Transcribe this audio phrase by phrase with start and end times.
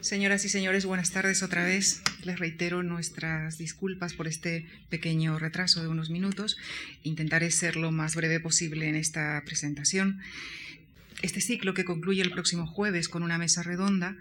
[0.00, 2.02] Señoras y señores, buenas tardes otra vez.
[2.22, 6.56] Les reitero nuestras disculpas por este pequeño retraso de unos minutos.
[7.02, 10.20] Intentaré ser lo más breve posible en esta presentación.
[11.20, 14.16] Este ciclo, que concluye el próximo jueves con una mesa redonda,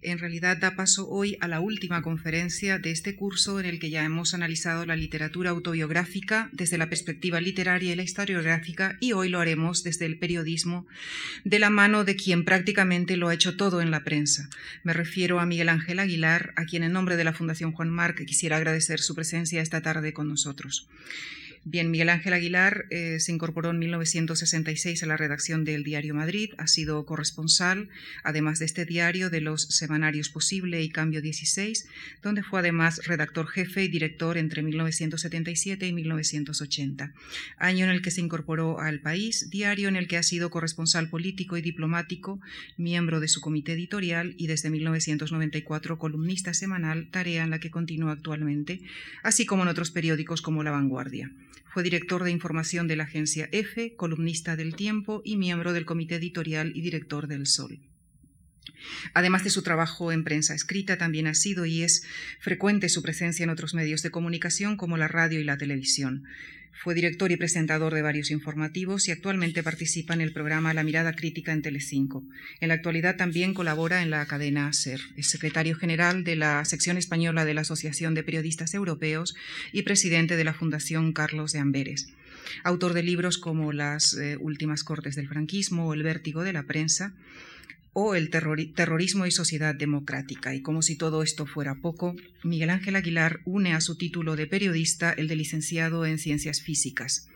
[0.00, 3.90] en realidad da paso hoy a la última conferencia de este curso en el que
[3.90, 9.28] ya hemos analizado la literatura autobiográfica desde la perspectiva literaria y la historiográfica y hoy
[9.28, 10.86] lo haremos desde el periodismo
[11.44, 14.48] de la mano de quien prácticamente lo ha hecho todo en la prensa.
[14.84, 18.24] Me refiero a Miguel Ángel Aguilar, a quien en nombre de la Fundación Juan Marc
[18.24, 20.88] quisiera agradecer su presencia esta tarde con nosotros.
[21.64, 26.50] Bien, Miguel Ángel Aguilar eh, se incorporó en 1966 a la redacción del Diario Madrid,
[26.56, 27.88] ha sido corresponsal,
[28.22, 31.88] además de este diario, de los semanarios Posible y Cambio 16,
[32.22, 37.12] donde fue además redactor jefe y director entre 1977 y 1980,
[37.58, 41.10] año en el que se incorporó al País, diario en el que ha sido corresponsal
[41.10, 42.40] político y diplomático,
[42.76, 48.12] miembro de su comité editorial y desde 1994 columnista semanal, tarea en la que continúa
[48.12, 48.80] actualmente,
[49.22, 51.30] así como en otros periódicos como La Vanguardia.
[51.72, 56.16] Fue director de información de la agencia EFE, columnista del Tiempo y miembro del comité
[56.16, 57.78] editorial y director del Sol.
[59.14, 62.04] Además de su trabajo en prensa escrita, también ha sido y es
[62.40, 66.24] frecuente su presencia en otros medios de comunicación como la radio y la televisión.
[66.80, 71.12] Fue director y presentador de varios informativos y actualmente participa en el programa La Mirada
[71.12, 72.22] Crítica en Telecinco.
[72.60, 75.00] En la actualidad también colabora en la cadena SER.
[75.16, 79.34] Es secretario general de la sección española de la Asociación de Periodistas Europeos
[79.72, 82.12] y presidente de la Fundación Carlos de Amberes.
[82.62, 86.62] Autor de libros como Las eh, últimas cortes del franquismo o El vértigo de la
[86.62, 87.12] prensa
[87.92, 90.54] o el terrorismo y sociedad democrática.
[90.54, 92.14] Y como si todo esto fuera poco,
[92.44, 97.28] Miguel Ángel Aguilar une a su título de periodista el de licenciado en ciencias físicas.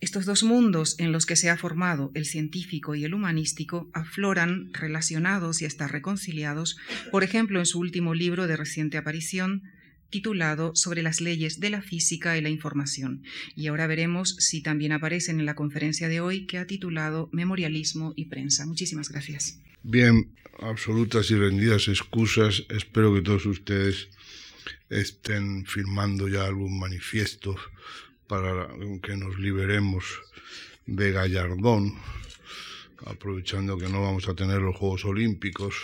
[0.00, 4.72] Estos dos mundos en los que se ha formado el científico y el humanístico afloran
[4.74, 6.76] relacionados y hasta reconciliados,
[7.10, 9.62] por ejemplo, en su último libro de reciente aparición,
[10.10, 13.22] titulado Sobre las leyes de la física y la información.
[13.54, 18.12] Y ahora veremos si también aparecen en la conferencia de hoy que ha titulado Memorialismo
[18.16, 18.66] y prensa.
[18.66, 19.58] Muchísimas gracias.
[19.82, 22.64] Bien, absolutas y rendidas excusas.
[22.68, 24.08] Espero que todos ustedes
[24.90, 27.56] estén firmando ya algún manifiesto
[28.26, 28.68] para
[29.02, 30.04] que nos liberemos
[30.86, 31.94] de Gallardón,
[33.04, 35.74] aprovechando que no vamos a tener los Juegos Olímpicos.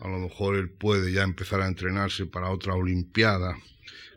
[0.00, 3.58] A lo mejor él puede ya empezar a entrenarse para otra Olimpiada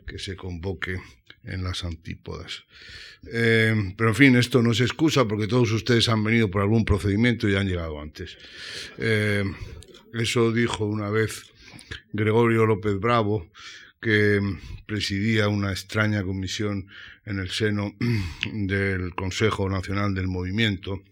[0.06, 1.00] que se convoque
[1.44, 2.64] en las antípodas.
[3.32, 6.84] Eh, pero en fin, esto no es excusa porque todos ustedes han venido por algún
[6.84, 8.36] procedimiento y han llegado antes.
[8.98, 9.44] Eh,
[10.14, 11.52] eso dijo una vez
[12.12, 13.50] Gregorio López Bravo,
[14.00, 14.40] que
[14.86, 16.88] presidía una extraña comisión
[17.24, 17.94] en el seno
[18.52, 21.02] del Consejo Nacional del Movimiento,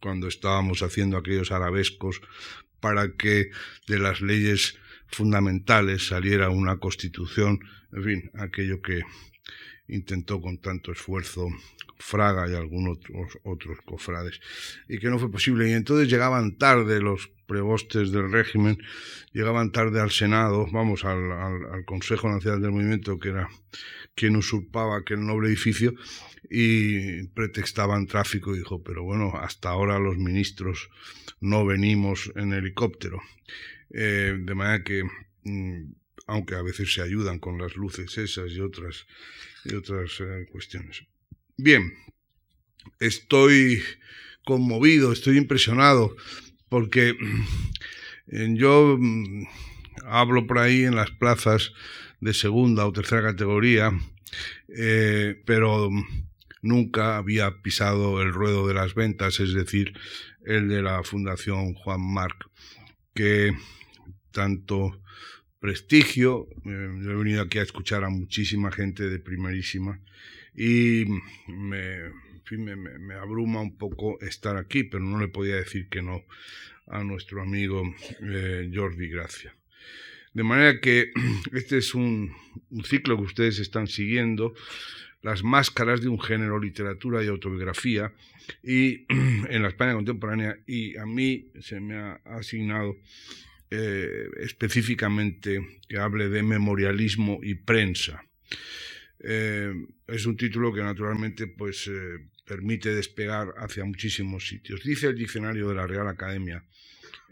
[0.00, 2.20] cuando estábamos haciendo aquellos arabescos
[2.86, 3.50] para que
[3.88, 7.58] de las leyes fundamentales saliera una constitución,
[7.92, 9.02] en fin, aquello que
[9.88, 11.48] intentó con tanto esfuerzo
[11.98, 12.98] Fraga y algunos
[13.42, 14.40] otros, cofrades,
[14.88, 15.68] y que no fue posible.
[15.68, 18.78] Y entonces llegaban tarde los prebostes del régimen,
[19.32, 23.48] llegaban tarde al Senado, vamos, al, al, Consejo Nacional del Movimiento, que era
[24.14, 25.94] quien usurpaba aquel noble edificio,
[26.50, 28.54] y pretextaban tráfico.
[28.54, 30.90] Y dijo, pero bueno, hasta ahora los ministros
[31.40, 33.20] no venimos en helicóptero.
[33.90, 35.04] Eh, de manera que,
[35.44, 35.92] mm,
[36.26, 39.06] aunque a veces se ayudan con las luces esas y otras
[39.68, 41.04] y otras eh, cuestiones.
[41.56, 41.92] Bien,
[43.00, 43.82] estoy
[44.44, 46.16] conmovido, estoy impresionado,
[46.68, 49.46] porque mm, yo mm,
[50.04, 51.72] hablo por ahí en las plazas
[52.20, 53.92] de segunda o tercera categoría,
[54.68, 55.90] eh, pero
[56.62, 59.92] nunca había pisado el ruedo de las ventas, es decir,
[60.44, 62.48] el de la Fundación Juan Marc,
[63.14, 63.52] que
[64.30, 65.00] tanto
[65.60, 66.48] prestigio.
[66.64, 70.00] Eh, he venido aquí a escuchar a muchísima gente de primerísima
[70.54, 71.04] y
[71.48, 72.10] me,
[72.76, 76.22] me, abruma un poco estar aquí, pero no le podía decir que no
[76.86, 77.82] a nuestro amigo
[78.22, 79.54] eh, Jordi Gracia.
[80.32, 81.12] De manera que
[81.52, 82.32] este es un,
[82.70, 84.54] un, ciclo que ustedes están siguiendo,
[85.22, 88.12] las máscaras de un género, literatura y autobiografía,
[88.62, 92.96] y en la España contemporánea, y a mí se me ha asignado
[93.70, 98.24] eh, específicamente que hable de memorialismo y prensa.
[99.18, 99.72] Eh,
[100.06, 104.84] es un título que naturalmente pues, eh, permite despegar hacia muchísimos sitios.
[104.84, 106.62] Dice el diccionario de la Real Academia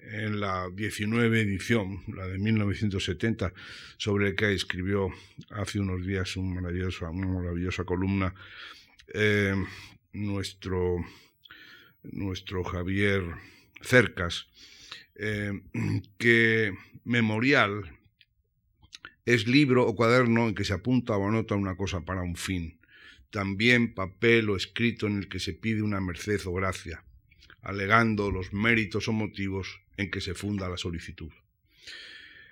[0.03, 3.53] en la 19 edición, la de 1970,
[3.97, 5.11] sobre el que escribió
[5.51, 8.35] hace unos días una maravillosa columna
[10.13, 10.97] nuestro,
[12.03, 13.23] nuestro Javier
[13.83, 14.47] Cercas,
[15.17, 15.61] eh,
[16.19, 16.73] que
[17.05, 17.85] memorial
[19.27, 22.79] es libro o cuaderno en que se apunta o anota una cosa para un fin.
[23.31, 27.05] También papel o escrito en el que se pide una merced o gracia,
[27.63, 31.33] alegando los méritos o motivos en que se funda la solicitud.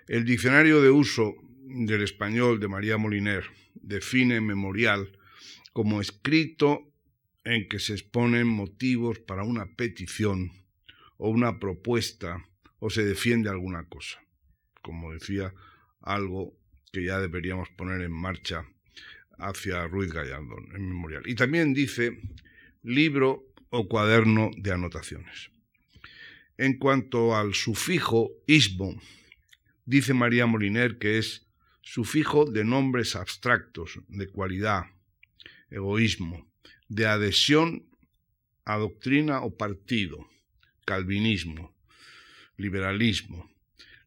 [0.08, 3.44] El diccionario de uso del español de María Moliner
[3.74, 5.16] define memorial
[5.72, 6.90] como escrito
[7.44, 10.52] en que se exponen motivos para una petición
[11.16, 12.44] o una propuesta
[12.84, 14.20] o se defiende alguna cosa.
[14.82, 15.54] Como decía,
[16.00, 16.58] algo
[16.92, 18.66] que ya deberíamos poner en marcha
[19.38, 21.22] hacia Ruiz Gallardón en memorial.
[21.26, 22.18] Y también dice
[22.82, 25.52] libro o cuaderno de anotaciones.
[26.58, 29.00] En cuanto al sufijo ismo,
[29.84, 31.46] dice María Moliner que es
[31.82, 34.86] sufijo de nombres abstractos, de cualidad,
[35.70, 36.50] egoísmo,
[36.88, 37.86] de adhesión
[38.64, 40.28] a doctrina o partido,
[40.84, 41.72] calvinismo,
[42.56, 43.50] liberalismo,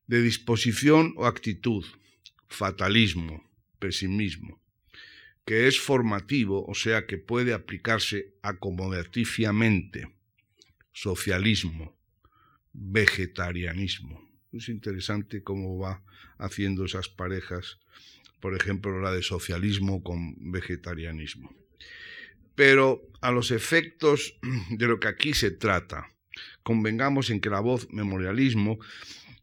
[0.07, 1.85] de disposición o actitud,
[2.47, 3.43] fatalismo,
[3.79, 4.61] pesimismo,
[5.45, 10.09] que es formativo, o sea que puede aplicarse acomodativamente,
[10.91, 11.95] socialismo,
[12.73, 14.27] vegetarianismo.
[14.51, 16.03] Es interesante cómo va
[16.37, 17.79] haciendo esas parejas,
[18.39, 21.55] por ejemplo, la de socialismo con vegetarianismo.
[22.55, 24.37] Pero a los efectos
[24.69, 26.14] de lo que aquí se trata,
[26.63, 28.79] convengamos en que la voz memorialismo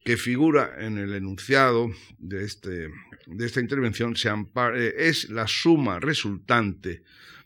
[0.05, 2.89] que figura en el enunciado de, este,
[3.27, 7.03] de esta intervención se eh, es la suma resultante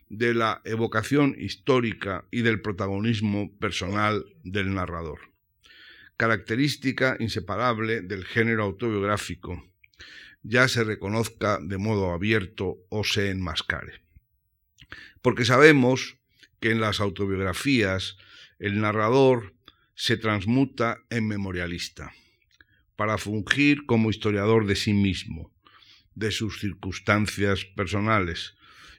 [0.09, 5.19] de la evocación histórica y del protagonismo personal del narrador,
[6.15, 9.63] característica inseparable del género autobiográfico,
[10.43, 14.01] ya se reconozca de modo abierto o se enmascare.
[15.21, 16.17] Porque sabemos
[16.59, 18.17] que en las autobiografías
[18.59, 19.53] el narrador
[19.95, 22.13] se transmuta en memorialista
[22.95, 25.51] para fungir como historiador de sí mismo,
[26.15, 28.55] de sus circunstancias personales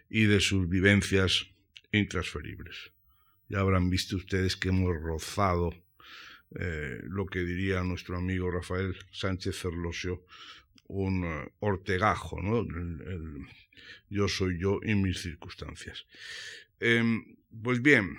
[0.09, 1.47] y de sus vivencias
[1.93, 2.93] intransferibles.
[3.49, 5.75] Ya habrán visto ustedes que hemos rozado
[6.59, 10.25] eh, lo que diría nuestro amigo Rafael Sánchez Ferlosio,
[10.87, 12.67] un eh, ortegajo, ¿no?
[14.09, 16.07] yo soy yo y mis circunstancias.
[16.81, 18.17] Em, pues bien,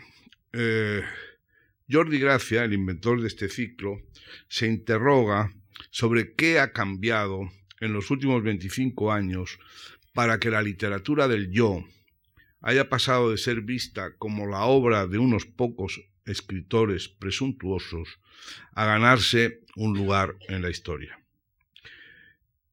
[0.54, 1.04] eh,
[1.90, 4.02] Jordi Gracia, el inventor de este ciclo,
[4.48, 5.54] se interroga
[5.90, 7.50] sobre qué ha cambiado
[7.80, 9.60] en los últimos 25 años
[10.14, 11.84] para que la literatura del yo
[12.62, 18.20] haya pasado de ser vista como la obra de unos pocos escritores presuntuosos
[18.74, 21.20] a ganarse un lugar en la historia.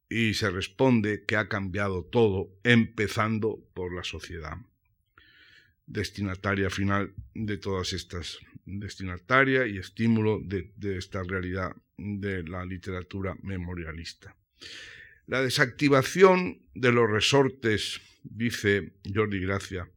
[0.08, 4.58] Y se responde que ha cambiado todo, empezando por la sociedad,
[5.86, 13.36] destinataria final de todas estas, destinataria y estímulo de, de esta realidad de la literatura
[13.42, 14.36] memorialista.
[15.26, 19.90] La desactivación de los resortes, dice Jordi Gracia,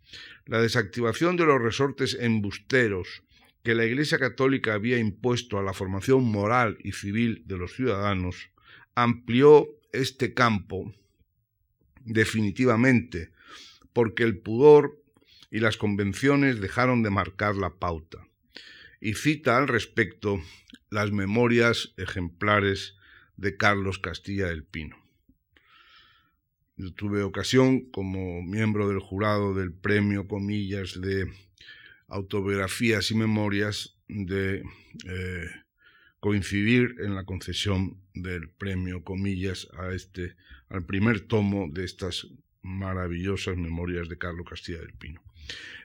[0.46, 3.24] la desactivación de los resortes embusteros
[3.64, 8.50] que la Iglesia Católica había impuesto a la formación moral y civil de los ciudadanos,
[8.96, 10.94] amplió este campo
[12.04, 13.32] definitivamente,
[13.94, 14.99] porque el pudor
[15.52, 18.28] y las convenciones dejaron de marcar la pauta
[19.02, 20.42] y cita al respecto
[20.90, 22.96] las memorias ejemplares
[23.38, 24.98] de Carlos Castilla del Pino.
[26.76, 31.30] Yo tuve ocasión, como miembro del jurado del premio, comillas, de
[32.08, 34.64] autobiografías y memorias, de
[35.06, 35.50] eh,
[36.20, 40.36] coincidir en la concesión del premio, comillas, a este,
[40.70, 42.28] al primer tomo de estas
[42.62, 45.22] maravillosas memorias de Carlos Castilla del Pino.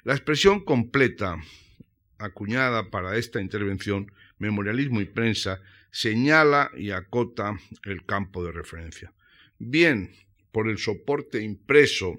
[0.03, 1.37] La expresión completa
[2.19, 9.13] acuñada para esta intervención, Memorialismo y Prensa, señala y acota el campo de referencia.
[9.59, 10.11] Bien
[10.53, 12.17] por el soporte impreso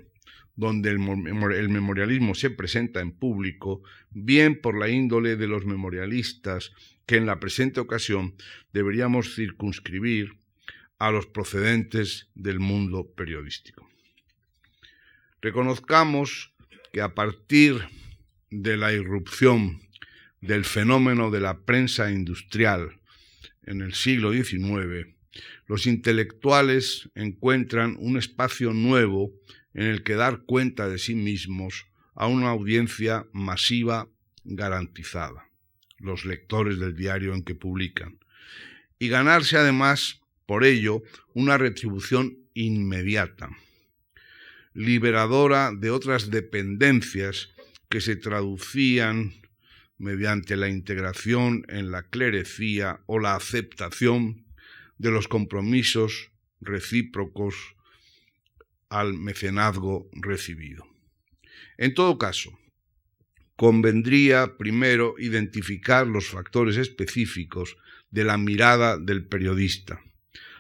[0.56, 6.72] donde el, memorialismo se presenta en público, bien por la índole de los memorialistas
[7.06, 8.36] que en la presente ocasión
[8.72, 10.38] deberíamos circunscribir
[10.98, 13.90] a los procedentes del mundo periodístico.
[15.42, 16.55] Reconozcamos
[16.96, 17.90] que a partir
[18.50, 19.82] de la irrupción
[20.40, 23.02] del fenómeno de la prensa industrial
[23.64, 25.14] en el siglo XIX,
[25.68, 29.34] los intelectuales encuentran un espacio nuevo
[29.74, 34.08] en el que dar cuenta de sí mismos a una audiencia masiva
[34.46, 35.50] garantizada,
[35.98, 38.20] los lectores del diario en que publican,
[39.00, 43.50] y ganarse además por ello una retribución inmediata,
[44.76, 47.50] liberadora de otras dependencias
[47.90, 49.34] que se traducían
[49.98, 54.46] mediante la integración en la clerecía o la aceptación
[54.98, 57.56] de los compromisos recíprocos
[58.90, 60.86] al mecenazgo recibido.
[61.78, 62.60] En todo caso,
[63.56, 67.78] convendría primero identificar los factores específicos
[68.12, 70.02] de la mirada del periodista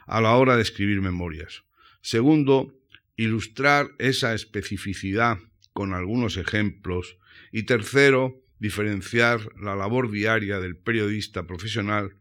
[0.08, 1.64] a la hora de escribir memorias.
[2.02, 2.74] Segundo,
[3.16, 5.38] ilustrar esa especificidad
[5.74, 7.18] con algunos ejemplos.
[7.52, 12.16] Y tercero, diferenciar la labor diaria del periodista profesional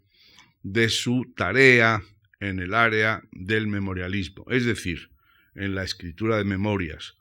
[0.62, 2.02] de su tarea
[2.40, 5.10] en el área del memorialismo, es decir,
[5.54, 7.14] en la escritura de memorias,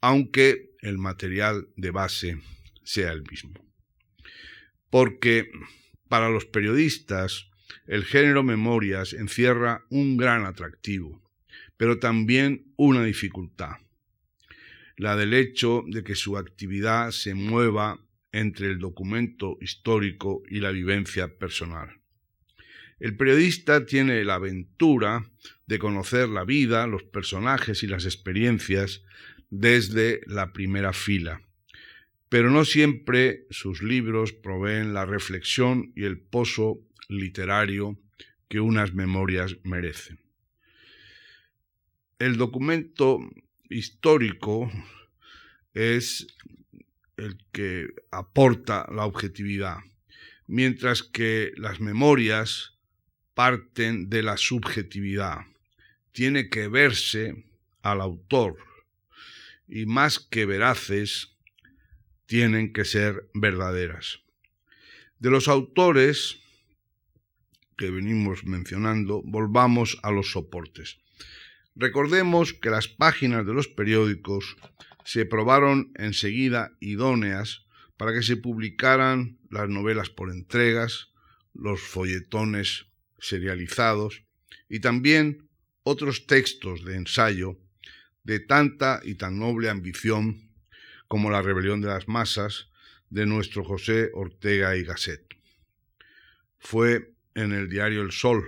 [0.00, 2.38] aunque el material de base
[2.82, 3.54] sea el mismo.
[4.90, 5.50] Porque
[6.08, 7.48] para los periodistas
[7.86, 11.22] el género memorias encierra un gran atractivo,
[11.76, 13.76] pero también una dificultad,
[14.96, 18.00] la del hecho de que su actividad se mueva
[18.32, 22.00] entre el documento histórico y la vivencia personal.
[22.98, 25.30] El periodista tiene la aventura
[25.66, 29.02] de conocer la vida, los personajes y las experiencias
[29.50, 31.42] desde la primera fila,
[32.28, 37.98] pero no siempre sus libros proveen la reflexión y el pozo literario
[38.48, 40.25] que unas memorias merecen.
[42.18, 43.18] El documento
[43.68, 44.72] histórico
[45.74, 46.26] es
[47.18, 49.76] el que aporta la objetividad,
[50.46, 52.78] mientras que las memorias
[53.34, 55.40] parten de la subjetividad.
[56.12, 57.44] Tiene que verse
[57.82, 58.56] al autor
[59.68, 61.36] y más que veraces,
[62.24, 64.20] tienen que ser verdaderas.
[65.18, 66.38] De los autores
[67.76, 70.98] que venimos mencionando, volvamos a los soportes.
[71.76, 74.56] Recordemos que las páginas de los periódicos
[75.04, 77.66] se probaron enseguida idóneas
[77.98, 81.10] para que se publicaran las novelas por entregas,
[81.52, 82.86] los folletones
[83.18, 84.22] serializados
[84.70, 85.48] y también
[85.82, 87.58] otros textos de ensayo
[88.24, 90.50] de tanta y tan noble ambición
[91.08, 92.70] como la rebelión de las masas
[93.10, 95.22] de nuestro José Ortega y Gasset.
[96.58, 98.44] Fue en el diario El Sol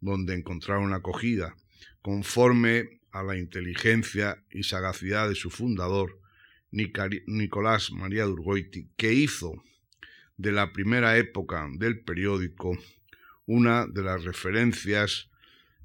[0.00, 1.54] donde encontraron acogida,
[2.02, 6.20] conforme a la inteligencia y sagacidad de su fundador,
[6.70, 9.64] Nicolás María Durgoiti, que hizo
[10.36, 12.78] de la primera época del periódico
[13.46, 15.28] una de las referencias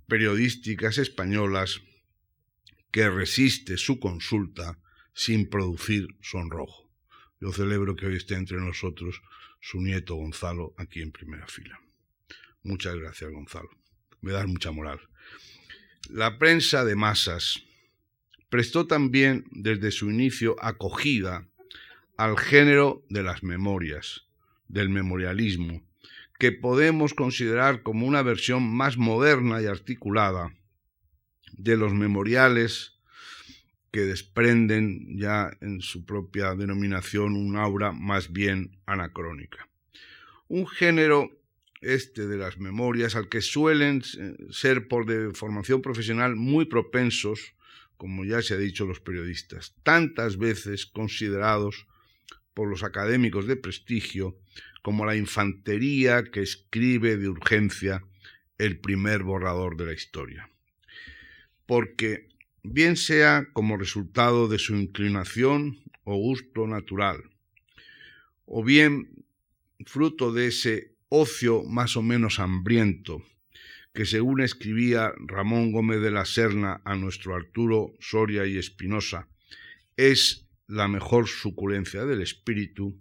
[0.08, 1.82] periodísticas españolas
[2.92, 4.80] que resiste su consulta
[5.14, 6.92] sin producir sonrojo.
[7.42, 9.22] Yo celebro que hoy esté entre nosotros
[9.60, 11.80] su nieto Gonzalo aquí en primera fila.
[12.64, 13.70] Muchas gracias, Gonzalo.
[14.22, 15.02] Me das mucha moral.
[16.10, 17.64] La prensa de masas
[18.50, 21.48] prestó también desde su inicio acogida
[22.16, 24.26] al género de las memorias,
[24.68, 25.82] del memorialismo,
[26.38, 30.54] que podemos considerar como una versión más moderna y articulada
[31.54, 32.94] de los memoriales
[33.92, 39.68] que desprenden ya en su propia denominación un aura más bien anacrónica.
[40.48, 41.32] Un género
[41.86, 44.02] este de las memorias al que suelen
[44.50, 47.54] ser por de formación profesional muy propensos,
[47.98, 51.88] como ya se ha dicho los periodistas, tantas veces considerados
[52.54, 54.38] por los académicos de prestigio
[54.82, 58.04] como la infantería que escribe de urgencia
[58.58, 60.50] el primer borrador de la historia.
[61.66, 62.30] Porque,
[62.64, 67.24] bien sea como resultado de su inclinación o gusto natural,
[68.46, 69.26] o bien
[69.86, 73.24] fruto de ese ocio más o menos hambriento,
[73.94, 79.30] que según escribía Ramón Gómez de la Serna a nuestro Arturo Soria y Espinosa,
[79.98, 83.00] es la mejor suculencia del espíritu,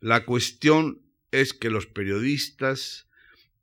[0.00, 3.06] la cuestión es que los periodistas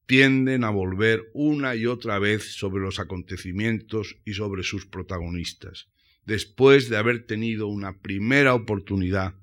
[0.06, 5.90] tienden a volver una y otra vez sobre los acontecimientos y sobre sus protagonistas,
[6.26, 9.36] después de haber tenido una primera oportunidad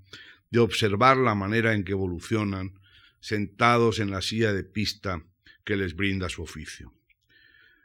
[0.51, 2.79] de observar la manera en que evolucionan
[3.25, 5.25] sentados en la silla de pista
[5.65, 6.93] que les brinda su oficio.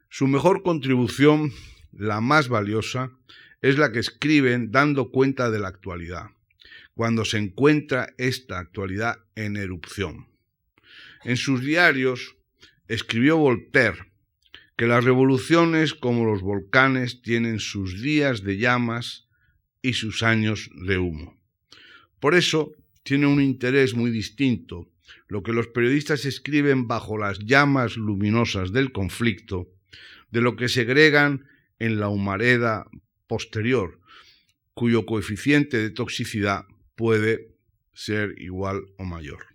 [0.09, 1.53] Su mejor contribución,
[1.93, 3.13] la más valiosa,
[3.61, 6.31] es la que escriben dando cuenta de la actualidad,
[6.93, 10.27] cuando se encuentra esta actualidad en erupción.
[11.23, 12.35] En sus diarios
[12.89, 14.11] escribió Voltaire
[14.75, 19.29] que las revoluciones como los volcanes tienen sus días de llamas
[19.81, 21.39] y sus años de humo.
[22.19, 24.88] Por eso tiene un interés muy distinto
[25.27, 29.69] lo que los periodistas escriben bajo las llamas luminosas del conflicto
[30.31, 31.47] de lo que segregan
[31.79, 32.85] en la humareda
[33.27, 33.99] posterior,
[34.73, 37.55] cuyo coeficiente de toxicidad puede
[37.93, 39.45] ser igual o mayor.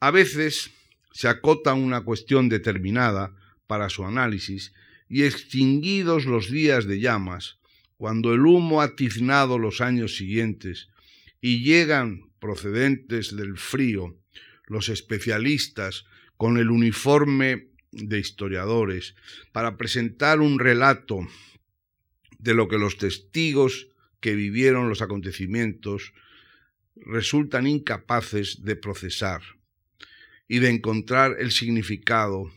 [0.00, 0.70] A veces
[1.12, 3.34] se acota una cuestión determinada
[3.66, 4.72] para su análisis
[5.08, 7.58] y extinguidos los días de llamas,
[7.96, 10.88] cuando el humo ha tiznado los años siguientes
[11.40, 14.16] y llegan procedentes del frío
[14.70, 19.16] los especialistas con el uniforme de historiadores
[19.52, 21.26] para presentar un relato
[22.38, 23.88] de lo que los testigos
[24.20, 26.14] que vivieron los acontecimientos
[26.94, 29.42] resultan incapaces de procesar
[30.46, 32.50] y de encontrar el significado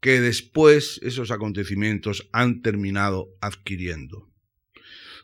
[0.00, 4.30] que después esos acontecimientos han terminado adquiriendo.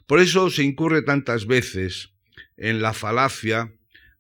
[0.06, 2.11] Por eso se incurre tantas veces
[2.56, 3.72] en la falacia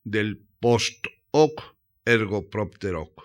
[0.04, 1.72] del post hoc
[2.04, 3.22] ergo propter hoc.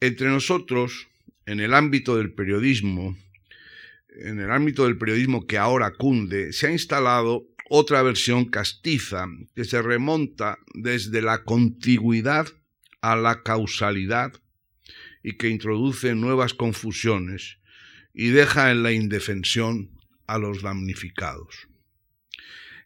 [0.00, 1.08] Entre nosotros,
[1.46, 3.16] en el ámbito del periodismo,
[4.08, 9.64] en el ámbito del periodismo que ahora cunde, se ha instalado otra versión castiza que
[9.64, 12.46] se remonta desde la contigüidad
[13.00, 14.32] a la causalidad
[15.22, 17.58] y que introduce nuevas confusiones
[18.12, 19.90] y deja en la indefensión
[20.26, 21.68] a los damnificados.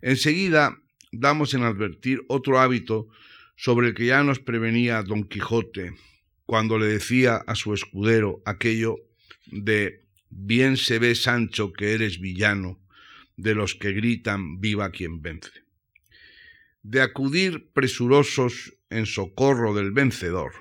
[0.02, 0.78] Enseguida
[1.12, 3.08] damos en advertir otro hábito
[3.56, 5.94] sobre el que ya nos prevenía Don Quijote
[6.44, 8.96] cuando le decía a su escudero aquello
[9.46, 12.80] de bien se ve Sancho que eres villano
[13.36, 15.50] de los que gritan viva quien vence.
[16.82, 20.52] De acudir presurosos en socorro del vencedor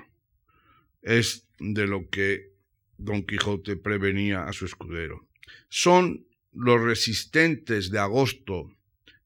[1.01, 2.53] es de lo que
[2.97, 5.27] Don Quijote prevenía a su escudero.
[5.69, 8.71] Son los resistentes de agosto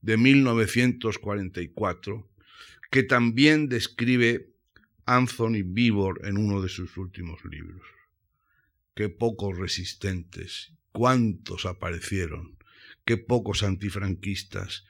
[0.01, 2.28] de 1944
[2.89, 4.53] que también describe
[5.05, 7.81] Anthony Vivor en uno de sus últimos libros.
[8.95, 12.57] Qué pocos resistentes, cuántos aparecieron,
[13.05, 14.85] qué pocos antifranquistas,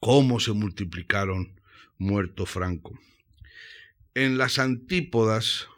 [0.00, 1.60] cómo se multiplicaron
[1.98, 2.98] muerto Franco.
[4.14, 5.68] En las antípodas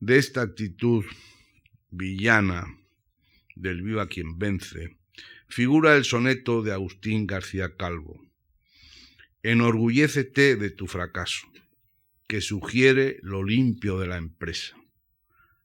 [0.00, 1.04] de esta actitud
[1.90, 2.66] villana
[3.54, 4.96] del viva quien vence,
[5.48, 8.31] figura el soneto de Agustín García Calvo.
[9.44, 11.48] Enorgullécete de tu fracaso,
[12.28, 14.76] que sugiere lo limpio de la empresa.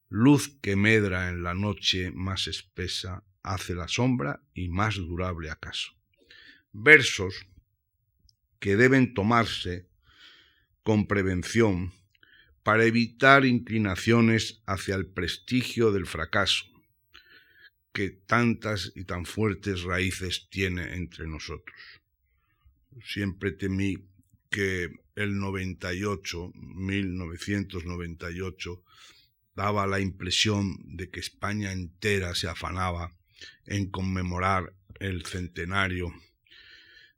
[0.10, 5.92] Luz que medra en la noche más espesa, hace la sombra y más durable acaso.
[6.72, 7.46] Versos
[8.60, 9.88] que deben tomarse
[10.82, 11.94] con prevención
[12.63, 16.66] para evitar inclinaciones hacia el prestigio del fracaso,
[17.94, 21.78] que tantas y tan fuertes raíces tiene entre nosotros
[23.04, 23.98] siempre temí
[24.50, 28.84] que el 98, 1998,
[29.56, 33.16] daba la impresión de que España entera se afanaba
[33.66, 36.14] en conmemorar el centenario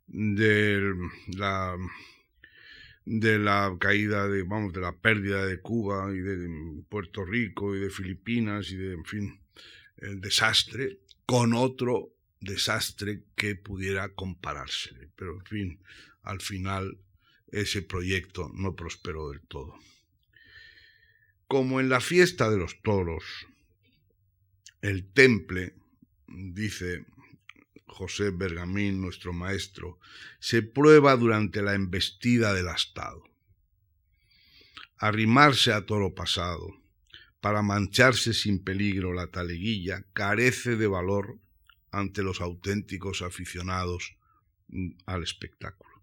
[0.08, 0.94] de
[1.38, 1.76] la
[3.06, 7.80] de la caída de vamos de la pérdida de Cuba y de Puerto Rico y
[7.80, 9.42] de Filipinas y de en fin
[9.98, 15.12] el desastre con otro desastre que pudiera compararse.
[15.16, 15.80] Pero, en fin,
[16.22, 17.00] al final
[17.52, 19.76] ese proyecto no prosperó del todo.
[21.48, 23.24] Como en la fiesta de los toros,
[24.82, 25.74] el temple,
[26.28, 27.06] dice
[27.88, 30.00] José Bergamín, nuestro maestro,
[30.40, 33.24] se prueba durante la embestida del astado.
[34.98, 36.76] Arrimarse a toro pasado,
[37.42, 41.40] para mancharse sin peligro la taleguilla, carece de valor
[41.92, 44.16] ante los auténticos aficionados
[44.68, 46.02] mm, al espectáculo.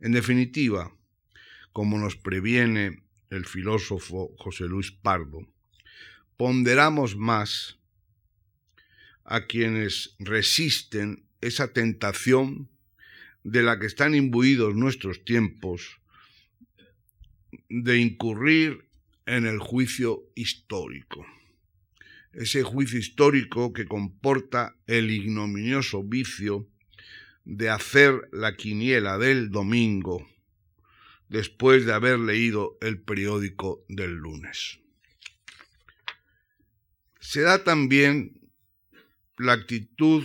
[0.00, 0.94] En definitiva,
[1.72, 5.46] como nos previene el filósofo José Luis Pardo,
[6.36, 7.78] ponderamos más
[9.24, 12.68] a quienes resisten esa tentación
[13.44, 16.00] de la que están imbuidos nuestros tiempos
[17.68, 18.88] de incurrir
[19.26, 21.24] en el juicio histórico
[22.32, 26.68] ese juicio histórico que comporta el ignominioso vicio
[27.44, 30.28] de hacer la quiniela del domingo
[31.28, 34.80] después de haber leído el periódico del lunes.
[37.20, 38.40] Se da también
[39.38, 40.24] la actitud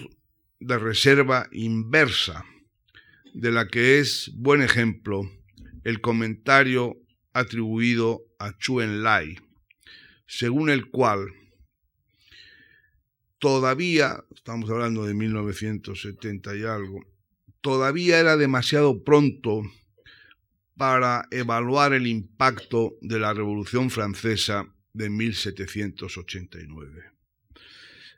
[0.60, 2.44] de reserva inversa,
[3.34, 5.30] de la que es buen ejemplo
[5.84, 6.98] el comentario
[7.34, 9.38] atribuido a Chuen Lai,
[10.26, 11.28] según el cual
[13.40, 17.06] todavía, estamos hablando de 1970 y algo,
[17.62, 19.64] todavía era demasiado pronto
[20.78, 27.04] para evaluar el impacto de la Revolución Francesa de 1789.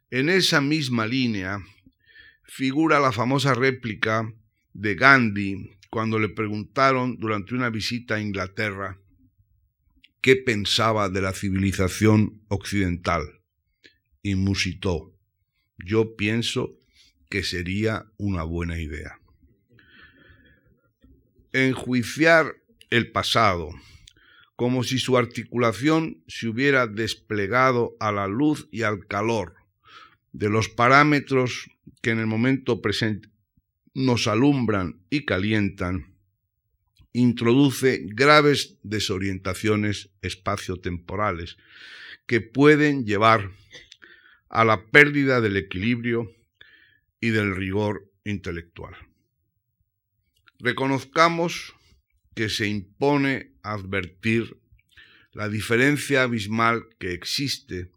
[0.09, 1.59] En esa misma línea
[2.43, 4.31] figura la famosa réplica
[4.73, 8.99] de Gandhi cuando le preguntaron durante una visita a Inglaterra
[10.21, 13.36] qué pensaba de la civilización occidental
[14.27, 15.13] y musitó.
[15.77, 16.77] Yo pienso
[17.29, 19.21] que sería una buena idea.
[21.53, 22.57] Enjuiciar
[22.89, 23.69] el pasado,
[24.57, 29.55] como si su articulación se hubiera desplegado a la luz y al calor
[30.33, 31.69] de los parámetros
[32.01, 33.29] que en el momento presente
[33.93, 36.17] nos alumbran y calientan,
[37.13, 41.55] introduce graves desorientaciones espaciotemporales
[42.25, 43.51] que pueden llevar
[44.49, 46.31] a la pérdida del equilibrio
[47.19, 48.95] y del rigor intelectual.
[50.59, 51.73] Reconozcamos
[52.35, 54.57] que se impone advertir
[55.33, 57.91] la diferencia abismal que existe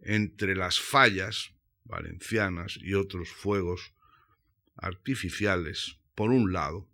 [0.00, 1.52] entre las fallas
[1.84, 3.92] valencianas y otros fuegos
[4.76, 6.88] artificiales, por un lado,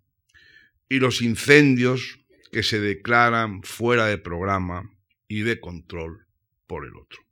[0.89, 2.21] y los incendios
[2.53, 4.91] que se declaran fuera de programa
[5.27, 6.27] y de control
[6.67, 7.28] por el otro.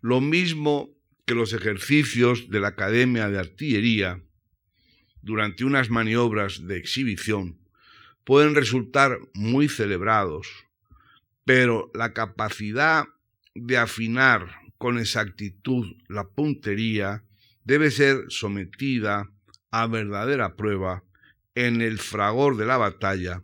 [0.00, 0.90] Lo mismo
[1.26, 4.22] que los ejercicios de la Academia de Artillería
[5.22, 7.58] durante unas maniobras de exhibición
[8.24, 10.48] pueden resultar muy celebrados,
[11.44, 13.04] pero la capacidad
[13.54, 17.24] de afinar con exactitud la puntería
[17.64, 19.30] debe ser sometida
[19.70, 21.04] a verdadera prueba
[21.54, 23.42] en el fragor de la batalla,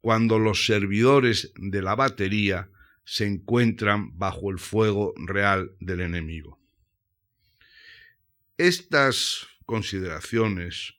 [0.00, 2.70] cuando los servidores de la batería
[3.10, 6.60] se encuentran bajo el fuego real del enemigo.
[8.58, 10.92] Estas consideraciones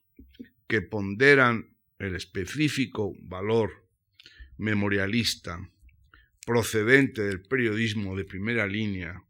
[0.67, 3.87] que ponderan el específico valor
[4.57, 5.69] memorialista
[6.47, 9.23] procedente del periodismo de primera línea,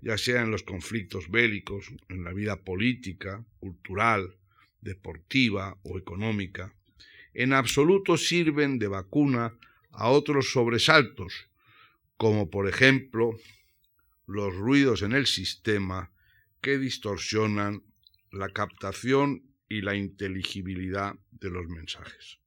[0.00, 4.36] ya sea en los conflictos bélicos, en la vida política, cultural,
[4.80, 6.72] deportiva o económica,
[7.34, 9.58] en absoluto sirven de vacuna
[9.90, 11.48] a otros sobresaltos,
[12.22, 13.36] como por ejemplo
[14.28, 16.12] los ruidos en el sistema
[16.60, 17.82] que distorsionan
[18.30, 22.38] la captación y la inteligibilidad de los mensajes.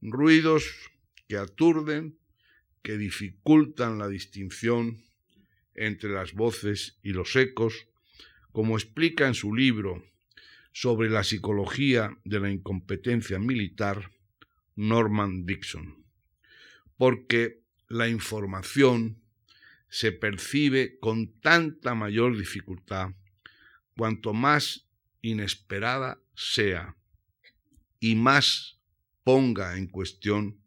[0.00, 0.64] Ruidos
[1.28, 2.18] que aturden,
[2.82, 5.00] que dificultan la distinción
[5.76, 7.86] entre las voces y los ecos,
[8.50, 10.02] como explica en su libro
[10.72, 14.10] sobre la psicología de la incompetencia militar
[14.74, 16.04] Norman Dixon,
[16.96, 19.22] porque la información
[19.88, 23.10] se percibe con tanta mayor dificultad
[23.96, 24.88] cuanto más
[25.22, 26.96] inesperada sea
[28.00, 28.78] y más
[29.24, 30.60] ponga en cuestión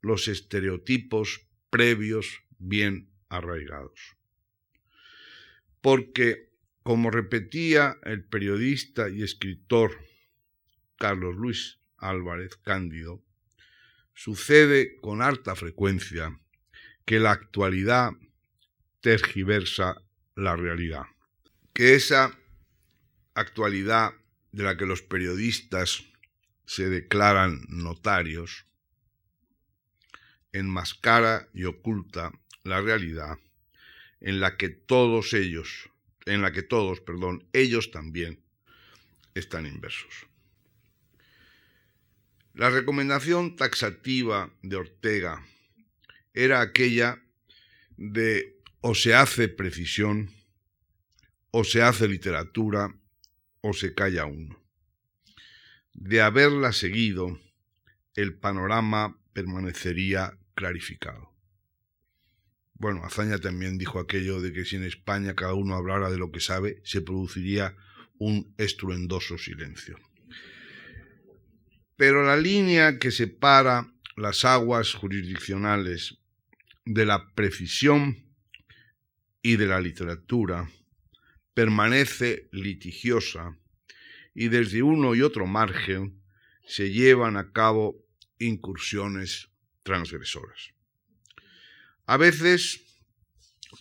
[0.00, 4.16] los estereotipos previos bien arraigados.
[5.80, 6.50] Porque,
[6.82, 10.04] como repetía el periodista y escritor
[10.96, 13.22] Carlos Luis Álvarez Cándido,
[14.14, 16.38] sucede con harta frecuencia
[17.10, 18.12] que la actualidad
[19.00, 20.00] tergiversa
[20.36, 21.06] la realidad,
[21.72, 22.38] que esa
[23.34, 24.12] actualidad
[24.52, 26.04] de la que los periodistas
[26.66, 28.64] se declaran notarios,
[30.52, 32.30] enmascara y oculta
[32.62, 33.40] la realidad
[34.20, 35.90] en la que todos ellos,
[36.26, 38.38] en la que todos, perdón, ellos también
[39.34, 40.28] están inversos.
[42.54, 45.44] La recomendación taxativa de Ortega
[46.34, 47.22] era aquella
[47.96, 50.30] de o se hace precisión,
[51.50, 52.94] o se hace literatura,
[53.60, 54.62] o se calla uno.
[55.92, 57.38] De haberla seguido,
[58.14, 61.30] el panorama permanecería clarificado.
[62.74, 66.32] Bueno, Azaña también dijo aquello de que si en España cada uno hablara de lo
[66.32, 67.76] que sabe, se produciría
[68.18, 69.98] un estruendoso silencio.
[71.96, 76.19] Pero la línea que separa las aguas jurisdiccionales
[76.92, 78.16] de la precisión
[79.42, 80.68] y de la literatura
[81.54, 83.56] permanece litigiosa
[84.34, 86.20] y desde uno y otro margen
[86.66, 87.94] se llevan a cabo
[88.40, 89.50] incursiones
[89.84, 90.72] transgresoras.
[92.06, 92.80] A veces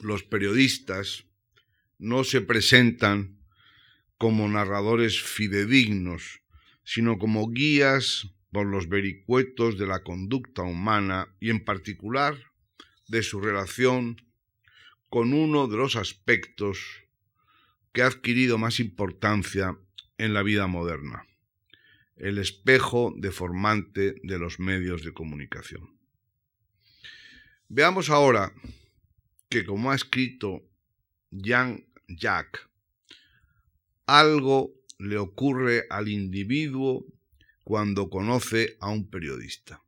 [0.01, 1.25] los periodistas
[1.97, 3.39] no se presentan
[4.19, 6.41] como narradores fidedignos,
[6.83, 12.48] sino como guías por los vericuetos de la conducta humana y en particular
[13.09, 14.21] de su relación
[15.09, 16.79] con uno de los aspectos
[17.91, 19.77] que ha adquirido más importancia
[20.17, 21.27] en la vida moderna,
[22.15, 25.97] el espejo deformante de los medios de comunicación.
[27.67, 28.53] Veamos ahora
[29.49, 30.63] que, como ha escrito
[31.31, 32.61] Jean Jacques,
[34.05, 37.05] algo le ocurre al individuo
[37.63, 39.83] cuando conoce a un periodista.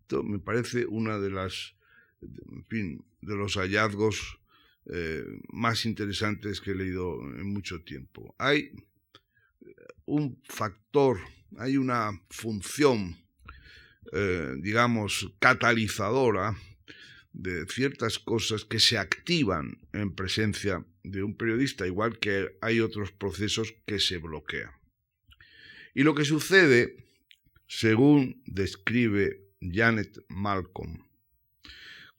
[0.00, 1.76] Esto me parece una de las,
[2.20, 4.38] de los hallazgos
[4.86, 8.34] eh, más interesantes que he leído en mucho tiempo.
[8.38, 8.72] Hay
[10.06, 11.18] un factor,
[11.58, 13.16] hay una función,
[14.12, 16.56] eh, digamos, catalizadora
[17.32, 23.12] de ciertas cosas que se activan en presencia de un periodista, igual que hay otros
[23.12, 24.70] procesos que se bloquean.
[25.94, 27.08] Y lo que sucede,
[27.66, 31.09] según describe Janet Malcolm,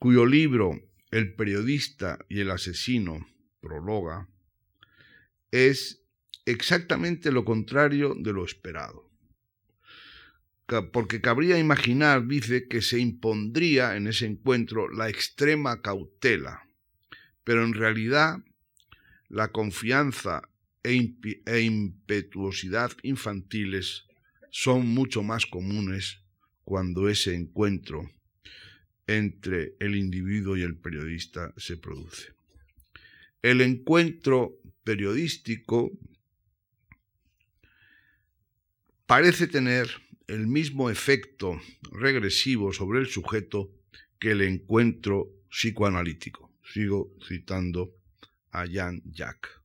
[0.02, 3.24] cuyo libro El periodista y el asesino
[3.60, 4.28] prologa,
[5.52, 6.02] es
[6.48, 9.12] exactamente lo contrario de lo esperado.
[10.92, 16.64] Porque cabría imaginar, dice, que se impondría en ese encuentro la extrema cautela,
[17.44, 18.40] pero en realidad
[19.30, 20.50] la confianza
[20.84, 21.14] e,
[21.46, 24.06] e impetuosidad infantiles
[24.50, 26.24] son mucho más comunes
[26.64, 28.10] cuando ese encuentro
[29.08, 32.34] entre el individuo y el periodista se produce.
[33.42, 35.92] El encuentro periodístico
[39.06, 39.90] parece tener
[40.28, 41.60] el mismo efecto
[41.92, 43.72] regresivo sobre el sujeto
[44.20, 46.52] que el encuentro psicoanalítico.
[46.64, 47.94] Sigo citando
[48.52, 49.62] a Jan Jack.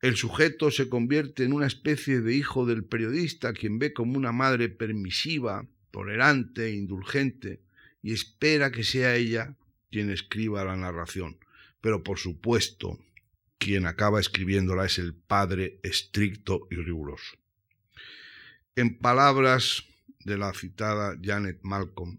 [0.00, 4.30] El sujeto se convierte en una especie de hijo del periodista, quien ve como una
[4.30, 7.60] madre permisiva, tolerante e indulgente,
[8.02, 9.56] y espera que sea ella
[9.90, 11.38] quien escriba la narración.
[11.80, 12.98] Pero por supuesto,
[13.58, 17.36] quien acaba escribiéndola es el padre estricto y riguroso.
[18.76, 19.84] En palabras
[20.24, 22.18] de la citada Janet Malcolm,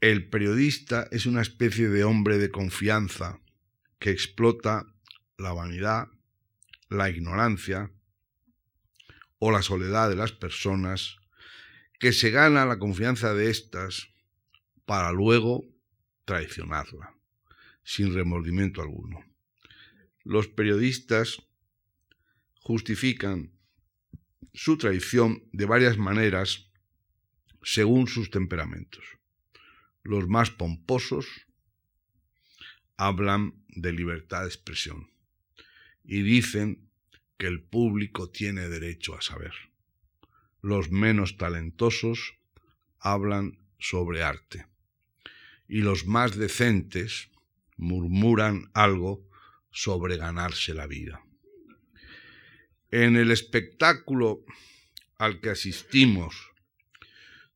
[0.00, 3.40] el periodista es una especie de hombre de confianza
[3.98, 4.84] que explota
[5.38, 6.08] la vanidad,
[6.88, 7.90] la ignorancia
[9.38, 11.16] o la soledad de las personas,
[12.02, 14.08] que se gana la confianza de éstas
[14.86, 15.68] para luego
[16.24, 17.14] traicionarla,
[17.84, 19.24] sin remordimiento alguno.
[20.24, 21.44] Los periodistas
[22.58, 23.52] justifican
[24.52, 26.72] su traición de varias maneras
[27.62, 29.04] según sus temperamentos.
[30.02, 31.46] Los más pomposos
[32.96, 35.08] hablan de libertad de expresión
[36.02, 36.90] y dicen
[37.38, 39.71] que el público tiene derecho a saber.
[40.62, 42.34] Los menos talentosos
[43.00, 44.66] hablan sobre arte
[45.68, 47.30] y los más decentes
[47.76, 49.26] murmuran algo
[49.72, 51.24] sobre ganarse la vida.
[52.90, 54.44] En el espectáculo
[55.18, 56.52] al que asistimos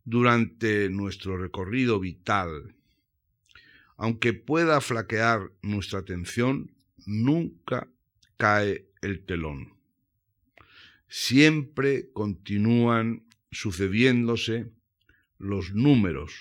[0.05, 2.75] durante nuestro recorrido vital,
[3.97, 7.88] aunque pueda flaquear nuestra atención, nunca
[8.37, 9.76] cae el telón.
[11.09, 14.73] Siempre continúan sucediéndose
[15.38, 16.33] los números,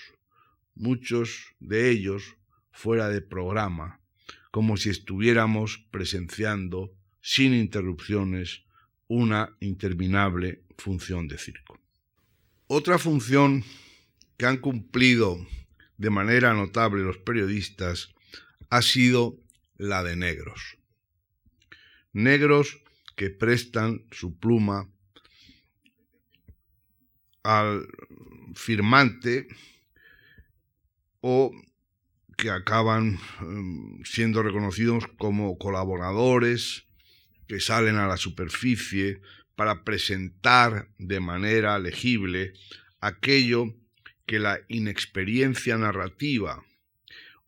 [0.74, 2.36] muchos de ellos
[2.70, 4.00] fuera de programa,
[4.50, 8.64] como si estuviéramos presenciando sin interrupciones
[9.08, 11.80] una interminable función de circo.
[12.66, 13.64] Otra función
[14.36, 15.38] que han cumplido
[15.96, 18.14] de manera notable los periodistas
[18.68, 19.38] ha sido
[19.76, 20.76] la de negros
[22.16, 22.78] negros
[23.16, 24.88] que prestan su pluma
[27.42, 27.86] al
[28.54, 29.48] firmante
[31.20, 31.50] o
[32.36, 36.86] que acaban em, siendo reconocidos como colaboradores
[37.48, 39.20] que salen a la superficie
[39.54, 42.52] para presentar de manera legible
[43.00, 43.74] aquello
[44.26, 46.62] que la inexperiencia narrativa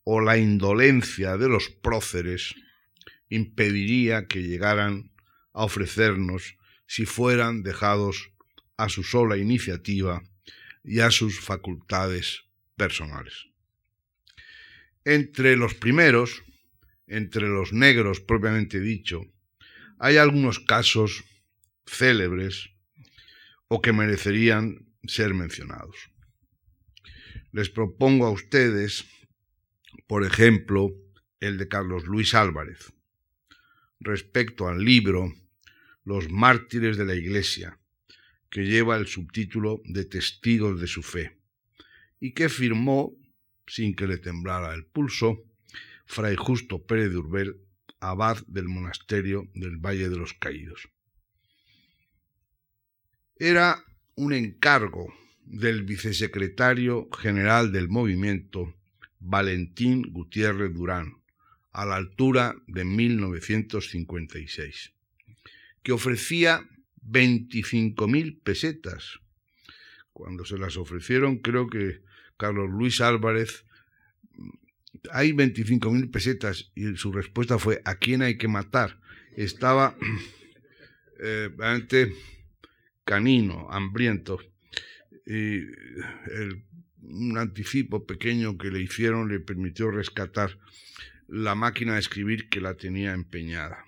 [0.05, 2.55] o la indolencia de los próceres
[3.29, 5.08] impediría que llegaran
[5.59, 8.31] a ofrecernos si fueran dejados
[8.77, 10.23] a su sola iniciativa
[10.85, 12.45] y a sus facultades
[12.77, 13.49] personales.
[15.05, 16.45] Entre los primeros,
[17.09, 19.23] entre los negros propiamente dicho,
[19.99, 21.25] hay algunos casos
[21.87, 22.71] célebres
[23.67, 25.97] o que merecerían ser mencionados.
[27.51, 29.07] Les propongo a ustedes,
[30.07, 30.93] por ejemplo,
[31.41, 32.93] el de Carlos Luis Álvarez,
[33.99, 35.33] respecto al libro
[36.09, 37.79] Los mártires de la Iglesia,
[38.49, 41.37] que lleva el subtítulo de Testigos de su Fe,
[42.19, 43.15] y que firmó,
[43.67, 45.45] sin que le temblara el pulso,
[46.07, 47.61] Fray Justo Pérez de Urbel,
[48.01, 50.89] abad del monasterio del Valle de los Caídos.
[53.37, 55.13] Era un encargo
[55.45, 58.75] del vicesecretario general del movimiento,
[59.21, 61.19] Valentín Gutiérrez Durán,
[61.71, 64.95] a la altura de 1956,
[65.89, 66.69] que ofrecía
[67.03, 69.21] 25.000 pesetas.
[70.13, 72.03] Cuando se las ofrecieron, creo que
[72.37, 73.65] Carlos Luis Álvarez
[75.11, 79.01] hay 25.000 pesetas y su respuesta fue ¿a quién hay que matar?
[79.35, 79.97] Estaba
[81.21, 81.49] eh,
[83.07, 84.41] canino, hambriento.
[85.25, 85.61] Y
[87.01, 90.59] un anticipo pequeño que le hicieron le permitió rescatar
[91.29, 93.88] la máquina de escribir que la tenía empeñada.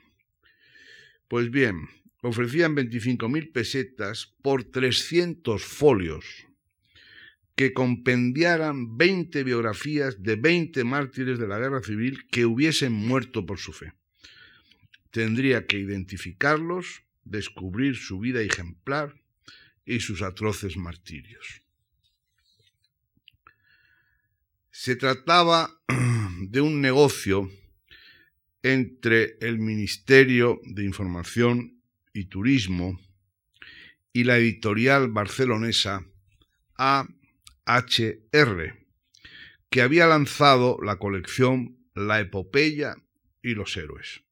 [1.31, 1.89] Pues bien,
[2.23, 6.25] ofrecían 25.000 pesetas por 300 folios
[7.55, 13.61] que compendiaran 20 biografías de 20 mártires de la guerra civil que hubiesen muerto por
[13.61, 13.93] su fe.
[15.13, 19.15] Tendría que identificarlos, descubrir su vida ejemplar
[19.85, 21.63] y sus atroces martirios.
[24.73, 25.81] Se trataba
[26.41, 27.49] de un negocio
[28.63, 33.01] entre el Ministerio de Información y Turismo
[34.13, 36.05] y la editorial barcelonesa
[36.77, 37.15] AHR,
[39.71, 42.97] que había lanzado la colección La Epopeya
[43.43, 44.23] y los Héroes,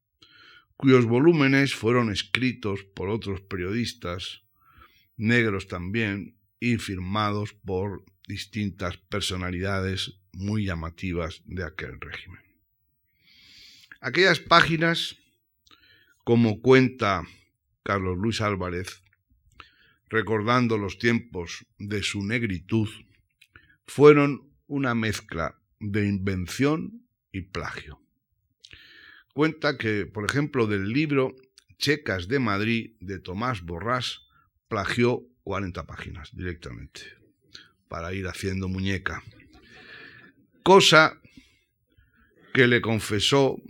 [0.77, 4.43] cuyos volúmenes fueron escritos por otros periodistas,
[5.17, 12.48] negros también, y firmados por distintas personalidades muy llamativas de aquel régimen.
[14.01, 15.17] Aquellas páginas,
[16.23, 17.25] como cuenta
[17.83, 19.03] Carlos Luis Álvarez,
[20.09, 22.89] recordando los tiempos de su negritud,
[23.87, 28.01] fueron una mezcla de invención y plagio.
[29.35, 31.35] Cuenta que, por ejemplo, del libro
[31.79, 34.21] Checas de Madrid de Tomás Borrás,
[34.69, 37.03] plagió 40 páginas directamente
[37.89, 39.23] para ir haciendo muñeca.
[40.63, 41.21] Cosa
[42.53, 43.61] que le confesó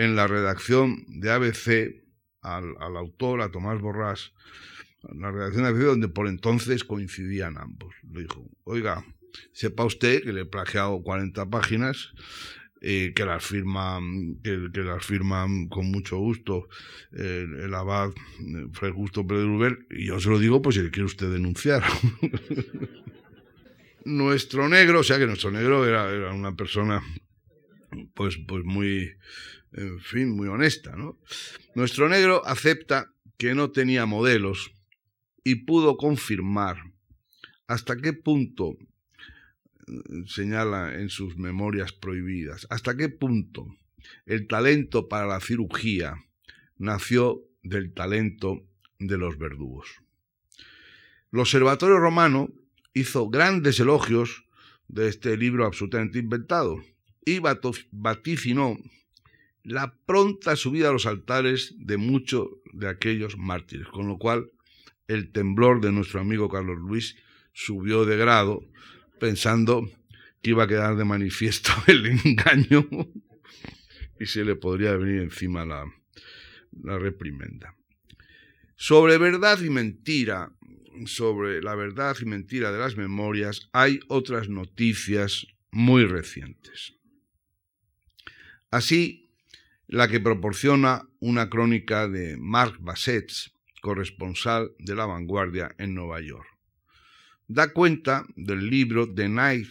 [0.00, 2.02] en la redacción de ABC
[2.40, 4.32] al, autor, a Tomás Borrás,
[5.02, 7.94] la redacción de ABC, donde por entonces coincidían ambos.
[8.10, 9.04] Le dijo, oiga,
[9.52, 12.14] sepa usted que le he plagiado 40 páginas,
[12.80, 14.00] eh, que las firma
[14.42, 16.66] que, las firman con mucho gusto
[17.12, 19.44] el abad eh, Fray Justo Pérez
[19.90, 21.84] y yo se lo digo pues si le quiere usted denunciar.
[24.06, 27.02] nuestro negro, o sea que nuestro negro era, era una persona
[28.14, 29.12] pues, pues muy,
[29.72, 31.18] en fin, muy honesta, ¿no?
[31.74, 34.72] Nuestro negro acepta que no tenía modelos
[35.44, 36.76] y pudo confirmar
[37.66, 38.76] hasta qué punto,
[40.26, 43.66] señala en sus memorias prohibidas, hasta qué punto
[44.26, 46.14] el talento para la cirugía
[46.78, 48.66] nació del talento
[48.98, 49.88] de los verdugos.
[51.32, 52.52] El Observatorio Romano
[52.92, 54.44] hizo grandes elogios
[54.88, 56.82] de este libro absolutamente inventado
[57.24, 57.38] y
[57.92, 58.76] vaticinó
[59.62, 64.50] la pronta subida a los altares de muchos de aquellos mártires, con lo cual
[65.08, 67.16] el temblor de nuestro amigo Carlos Luis
[67.52, 68.62] subió de grado,
[69.18, 69.88] pensando
[70.42, 72.86] que iba a quedar de manifiesto el engaño
[74.18, 75.84] y se le podría venir encima la,
[76.82, 77.74] la reprimenda.
[78.76, 80.52] Sobre verdad y mentira,
[81.06, 86.94] sobre la verdad y mentira de las memorias, hay otras noticias muy recientes.
[88.70, 89.29] Así,
[89.90, 93.32] la que proporciona una crónica de Mark Bassett,
[93.82, 96.46] corresponsal de La Vanguardia en Nueva York.
[97.48, 99.66] Da cuenta del libro The Night,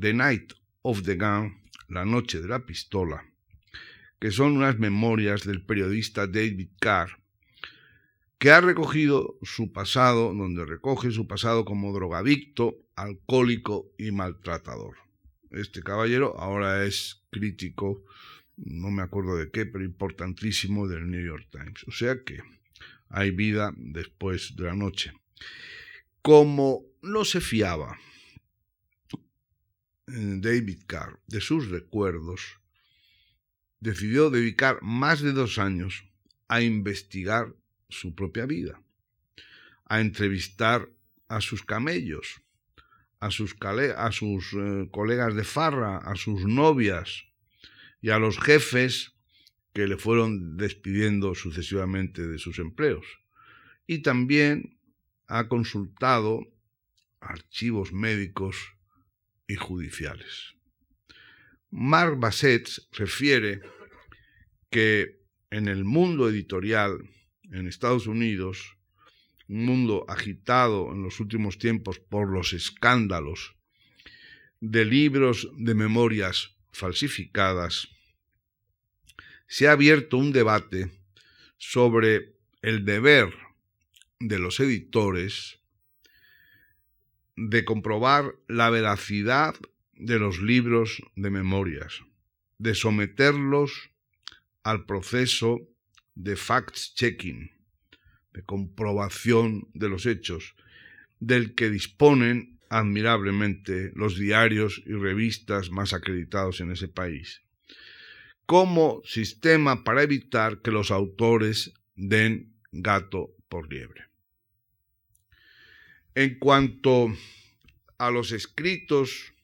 [0.00, 3.24] the Night of the Gun, La Noche de la Pistola,
[4.20, 7.08] que son unas memorias del periodista David Carr,
[8.36, 14.96] que ha recogido su pasado, donde recoge su pasado como drogadicto, alcohólico y maltratador.
[15.52, 18.04] Este caballero ahora es crítico
[18.64, 21.84] no me acuerdo de qué, pero importantísimo del New York Times.
[21.86, 22.40] O sea que
[23.08, 25.12] hay vida después de la noche.
[26.22, 27.98] Como no se fiaba
[29.12, 29.16] eh,
[30.06, 32.60] David Carr de sus recuerdos,
[33.80, 36.04] decidió dedicar más de dos años
[36.48, 37.54] a investigar
[37.88, 38.80] su propia vida,
[39.86, 40.88] a entrevistar
[41.28, 42.42] a sus camellos,
[43.18, 47.24] a sus, eh, colegas de farra, a sus novias,
[48.02, 49.12] y a los jefes
[49.72, 53.06] que le fueron despidiendo sucesivamente de sus empleos.
[53.86, 54.76] Y también
[55.28, 56.40] ha consultado
[57.20, 58.74] archivos médicos
[59.46, 60.54] y judiciales.
[61.70, 63.62] Mark Bassett refiere
[64.68, 66.98] que en el mundo editorial
[67.50, 68.76] en Estados Unidos,
[69.48, 73.56] un mundo agitado en los últimos tiempos por los escándalos
[74.60, 77.88] de libros de memorias falsificadas,
[79.46, 80.90] se ha abierto un debate
[81.58, 83.34] sobre el deber
[84.18, 85.58] de los editores
[87.36, 89.54] de comprobar la veracidad
[89.94, 92.02] de los libros de memorias,
[92.58, 93.90] de someterlos
[94.62, 95.60] al proceso
[96.14, 97.50] de fact-checking,
[98.32, 100.54] de comprobación de los hechos,
[101.20, 107.42] del que disponen admirablemente los diarios y revistas más acreditados en ese país,
[108.46, 114.06] como sistema para evitar que los autores den gato por liebre.
[116.14, 117.14] En cuanto
[117.98, 119.34] a los escritos,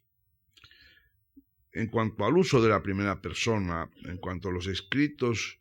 [1.73, 5.59] en cuanto al uso de la primera persona, en cuanto a los escritos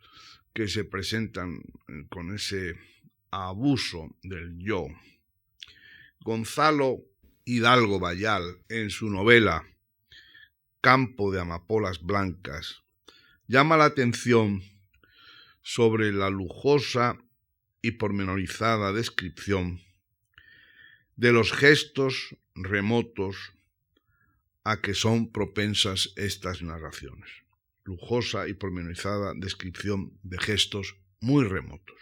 [0.53, 1.59] que se presentan
[2.07, 2.75] con ese
[3.29, 4.87] abuso del yo,
[6.21, 7.03] Gonzalo
[7.49, 9.65] Hidalgo Bayal, en su novela
[10.81, 12.83] Campo de Amapolas Blancas,
[13.47, 14.63] llama la atención
[15.61, 17.17] sobre la lujosa
[17.81, 19.79] y pormenorizada descripción
[21.15, 23.53] de los gestos remotos
[24.65, 27.29] a que son propensas estas narraciones.
[27.85, 31.95] Lujosa y pormenorizada descripción de gestos muy remotos.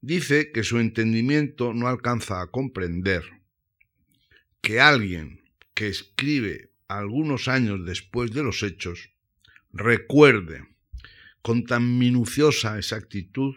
[0.00, 3.43] Dice que su entendimiento no alcanza a comprender
[4.64, 5.42] que alguien
[5.74, 9.10] que escribe algunos años después de los hechos
[9.74, 10.66] recuerde
[11.42, 13.54] con tan minuciosa exactitud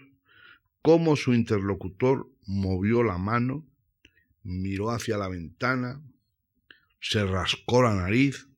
[0.82, 3.66] cómo su interlocutor movió la mano,
[4.44, 6.02] miró hacia la ventana,
[7.00, 8.50] se rascó la nariz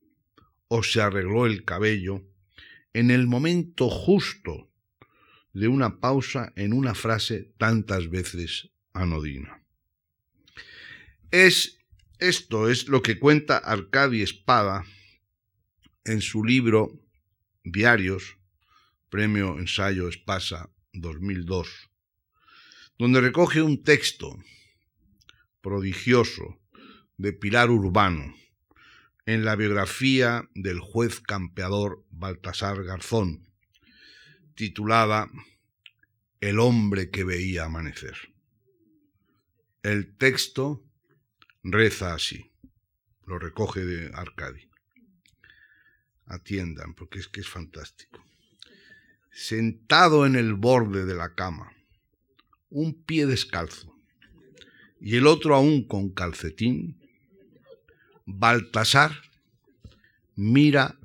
[0.69, 2.23] o se arregló el cabello
[2.93, 4.71] en el momento justo
[5.53, 9.61] de una pausa en una frase tantas veces anodina.
[11.29, 11.78] Es
[12.19, 14.85] esto es lo que cuenta Arcadi Espada
[16.03, 16.99] en su libro
[17.63, 18.37] Diarios,
[19.09, 21.89] Premio Ensayo Espasa 2002,
[22.97, 24.37] donde recoge un texto
[25.61, 26.59] prodigioso
[27.15, 28.35] de Pilar Urbano
[29.25, 33.47] en la biografía del juez campeador Baltasar Garzón,
[34.55, 35.29] titulada
[36.41, 38.17] El hombre que veía amanecer.
[39.83, 40.83] El texto
[41.63, 42.51] reza así,
[43.25, 44.69] lo recoge de Arcadi.
[46.25, 48.23] Atiendan, porque es que es fantástico.
[49.31, 51.71] Sentado en el borde de la cama,
[52.69, 53.95] un pie descalzo
[55.01, 56.99] y el otro aún con calcetín,
[58.25, 59.11] Baltasar
[60.35, 60.99] mira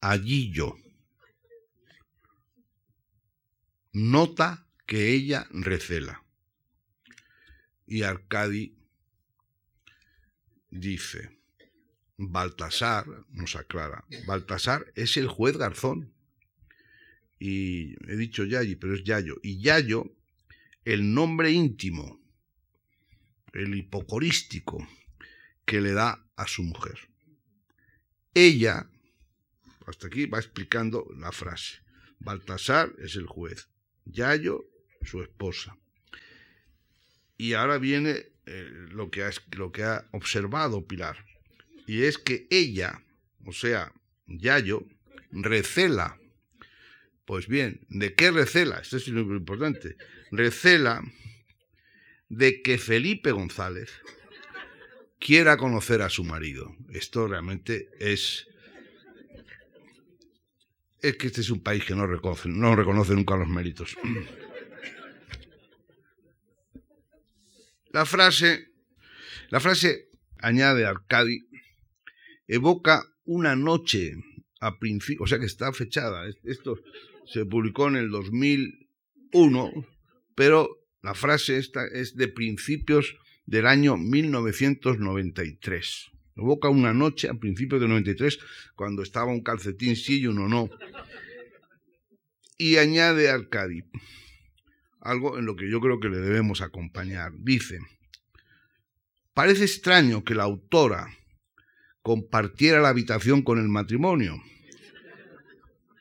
[0.00, 0.76] allí yo.
[3.92, 6.24] Nota que ella recela.
[7.86, 8.79] Y Arcadi
[10.70, 11.38] dice,
[12.16, 16.12] Baltasar, nos aclara, Baltasar es el juez Garzón.
[17.38, 19.36] Y he dicho Yayi, pero es Yayo.
[19.42, 20.14] Y Yayo,
[20.84, 22.20] el nombre íntimo,
[23.54, 24.86] el hipocorístico
[25.64, 26.98] que le da a su mujer.
[28.34, 28.90] Ella,
[29.86, 31.78] hasta aquí va explicando la frase.
[32.18, 33.68] Baltasar es el juez,
[34.04, 34.66] Yayo
[35.02, 35.76] su esposa.
[37.36, 41.24] Y ahora viene eh, lo, que ha, lo que ha observado Pilar.
[41.86, 43.02] Y es que ella,
[43.46, 43.92] o sea,
[44.26, 44.84] Yayo,
[45.30, 46.18] recela.
[47.24, 48.80] Pues bien, ¿de qué recela?
[48.80, 49.96] Esto es lo importante.
[50.32, 51.02] Recela
[52.28, 53.90] de que Felipe González
[55.20, 56.74] quiera conocer a su marido.
[56.92, 58.48] Esto realmente es...
[61.02, 63.96] Es que este es un país que no reconoce, no reconoce nunca los méritos.
[67.92, 68.68] La frase,
[69.50, 71.48] la frase, añade Arcadi,
[72.46, 74.14] evoca una noche
[74.60, 76.28] a principio, o sea que está fechada.
[76.44, 76.78] Esto
[77.26, 79.72] se publicó en el 2001,
[80.36, 83.16] pero la frase esta es de principios
[83.46, 86.10] del año 1993.
[86.36, 88.38] Evoca una noche a principios del 93,
[88.76, 90.70] cuando estaba un calcetín sí y uno no.
[92.56, 93.82] Y añade Arcadi,
[95.00, 97.32] algo en lo que yo creo que le debemos acompañar.
[97.38, 97.78] Dice,
[99.34, 101.08] parece extraño que la autora
[102.02, 104.42] compartiera la habitación con el matrimonio,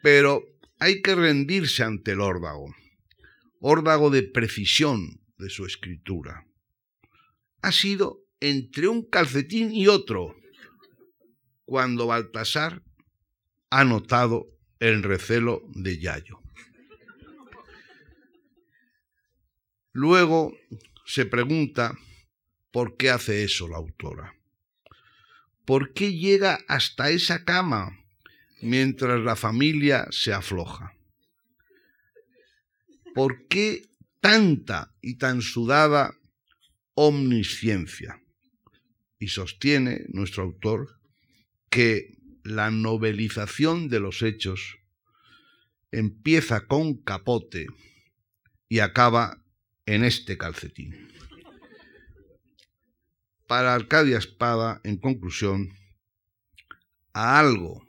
[0.02, 0.43] pero
[0.80, 2.74] hay que rendirse ante el órdago,
[3.60, 6.45] órdago de precisión de su escritura.
[7.62, 10.36] Ha sido entre un calcetín y otro
[11.66, 12.82] cuando Baltasar
[13.70, 14.47] ha notado
[14.80, 16.39] el recelo de Yayo.
[19.92, 20.54] Luego
[21.06, 21.98] se pregunta
[22.72, 24.36] por qué hace eso la autora.
[25.66, 27.98] ¿Por qué llega hasta esa cama
[28.62, 30.94] mientras la familia se afloja?
[33.14, 36.16] ¿Por qué tanta y tan sudada
[36.94, 38.22] omnisciencia?
[39.20, 41.00] Y sostiene nuestro autor
[41.70, 44.78] que la novelización de los hechos
[45.92, 47.68] empieza con capote
[48.68, 49.44] y acaba
[49.90, 51.12] en este calcetín.
[53.48, 55.74] Para Arcadia Espada, en conclusión,
[57.12, 57.84] a algo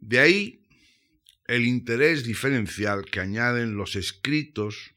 [0.00, 0.66] De ahí
[1.46, 4.94] el interés diferencial que añaden los escritos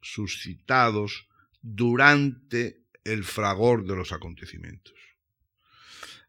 [0.00, 1.28] suscitados
[1.60, 4.94] durante el fragor de los acontecimientos.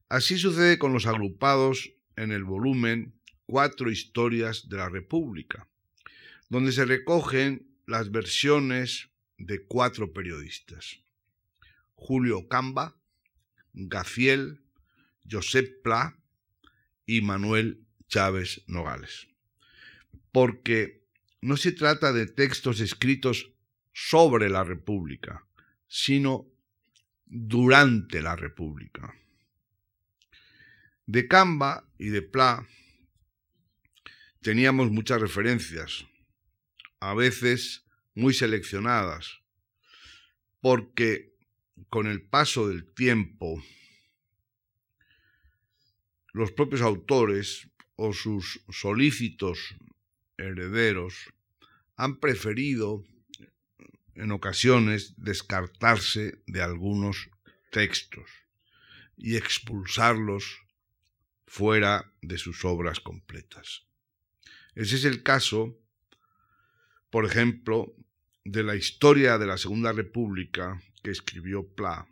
[0.09, 3.13] Así sucede con los agrupados en el volumen
[3.45, 5.67] Cuatro Historias de la República,
[6.49, 10.99] donde se recogen las versiones de cuatro periodistas.
[11.95, 12.95] Julio Camba,
[13.73, 14.61] Gafiel,
[15.29, 16.17] Josep Pla
[17.05, 19.27] y Manuel Chávez Nogales.
[20.31, 21.03] Porque
[21.41, 23.51] no se trata de textos escritos
[23.91, 25.45] sobre la República,
[25.87, 26.47] sino
[27.25, 29.13] durante la República.
[31.05, 32.65] De Camba y de Pla
[34.41, 36.05] teníamos muchas referencias,
[37.01, 37.85] a veces
[38.15, 39.41] muy seleccionadas,
[40.61, 41.33] porque
[41.89, 43.61] con el paso del tiempo
[46.31, 49.75] los propios autores o sus solícitos
[50.37, 51.33] herederos
[51.97, 53.03] han preferido
[54.15, 57.29] en ocasiones descartarse de algunos
[57.71, 58.29] textos
[59.17, 60.62] y expulsarlos
[61.53, 63.83] fuera de sus obras completas.
[64.73, 65.77] Ese es el caso,
[67.11, 67.93] por ejemplo,
[68.43, 72.07] de la historia de la Segunda República que escribió Pla,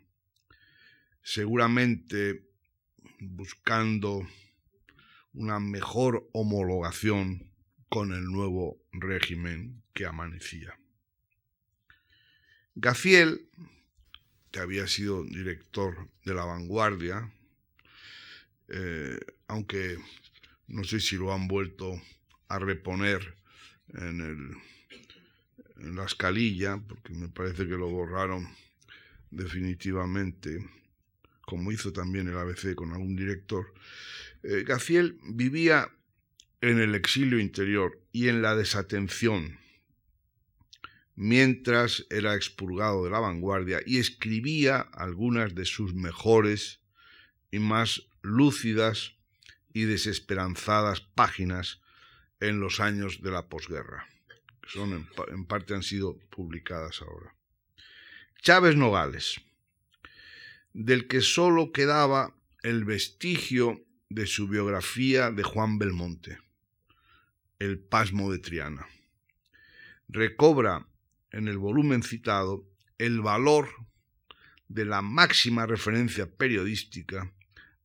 [1.24, 2.48] seguramente
[3.18, 4.24] buscando
[5.32, 7.50] una mejor homologación
[7.88, 10.78] con el nuevo régimen que amanecía.
[12.76, 13.50] Gafiel,
[14.52, 17.32] que había sido director de La Vanguardia,
[18.72, 19.18] eh,
[19.48, 19.98] aunque
[20.68, 22.00] no sé si lo han vuelto
[22.48, 23.36] a reponer
[23.88, 28.48] en, el, en la escalilla, porque me parece que lo borraron
[29.30, 30.66] definitivamente,
[31.42, 33.74] como hizo también el ABC con algún director.
[34.42, 35.90] Eh, Gafiel vivía
[36.60, 39.58] en el exilio interior y en la desatención
[41.14, 46.80] mientras era expurgado de la vanguardia y escribía algunas de sus mejores
[47.50, 49.14] y más lúcidas
[49.72, 51.80] y desesperanzadas páginas
[52.40, 54.06] en los años de la posguerra,
[54.60, 57.34] que son en, parte han sido publicadas ahora.
[58.40, 59.40] Chávez Nogales,
[60.72, 66.38] del que sólo quedaba el vestigio de su biografía de Juan Belmonte,
[67.58, 68.86] El pasmo de Triana.
[70.08, 70.86] Recobra
[71.30, 72.68] en el volumen citado
[72.98, 73.70] el valor
[74.68, 77.32] de la máxima referencia periodística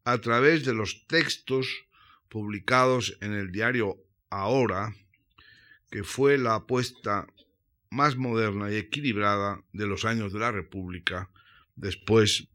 [0.08, 1.68] a través de los textos
[2.30, 3.97] publicados en el diario
[4.30, 4.95] Ahora,
[5.91, 7.28] que fue la apuesta
[7.89, 11.30] más moderna y equilibrada de los años de la República
[11.76, 12.47] después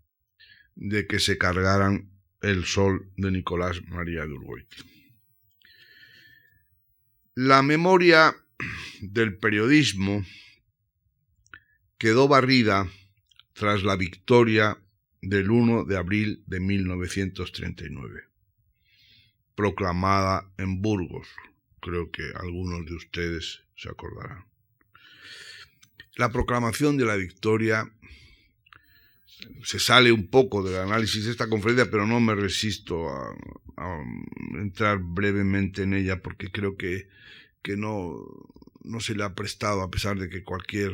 [0.77, 4.67] de que se cargaran el sol de Nicolás María de
[7.35, 8.35] La memoria
[9.03, 10.25] del periodismo
[11.99, 12.89] quedó barrida
[13.53, 14.82] tras la victoria
[15.23, 18.25] del 1 de abril de 1939,
[19.55, 21.29] proclamada en Burgos.
[21.81, 24.45] Creo que algunos de ustedes se acordarán.
[26.17, 27.91] La proclamación de la victoria
[29.65, 33.35] se sale un poco del análisis de esta conferencia, pero no me resisto a,
[34.55, 37.09] entrar brevemente en ella porque creo que,
[37.63, 38.15] que no,
[38.85, 40.93] no se le ha prestado, a pesar de que cualquier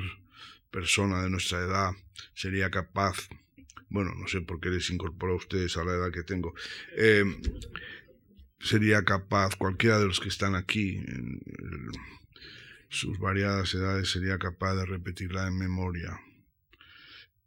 [0.71, 1.93] persona de nuestra edad
[2.35, 3.29] sería capaz,
[3.91, 6.55] bueno, no sé por qué les incorporo a ustedes a la edad que tengo,
[6.97, 7.25] eh,
[8.61, 11.41] sería capaz, cualquiera de los que están aquí, en
[12.89, 16.21] sus variadas edades, sería capaz de repetirla en memoria.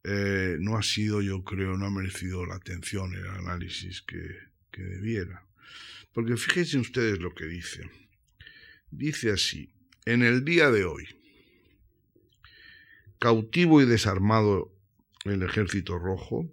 [0.03, 4.37] Eh, no ha sido, yo creo, no ha merecido la atención, el análisis que,
[4.71, 5.45] que debiera.
[6.13, 7.89] Porque fíjense ustedes lo que dice.
[8.89, 9.73] Dice así,
[10.05, 11.07] en el día de hoy,
[13.19, 14.75] cautivo y desarmado
[15.25, 16.49] el ejército rojo,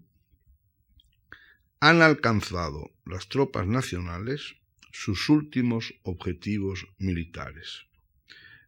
[1.81, 4.57] han alcanzado las tropas nacionales
[4.93, 7.87] sus últimos objetivos militares.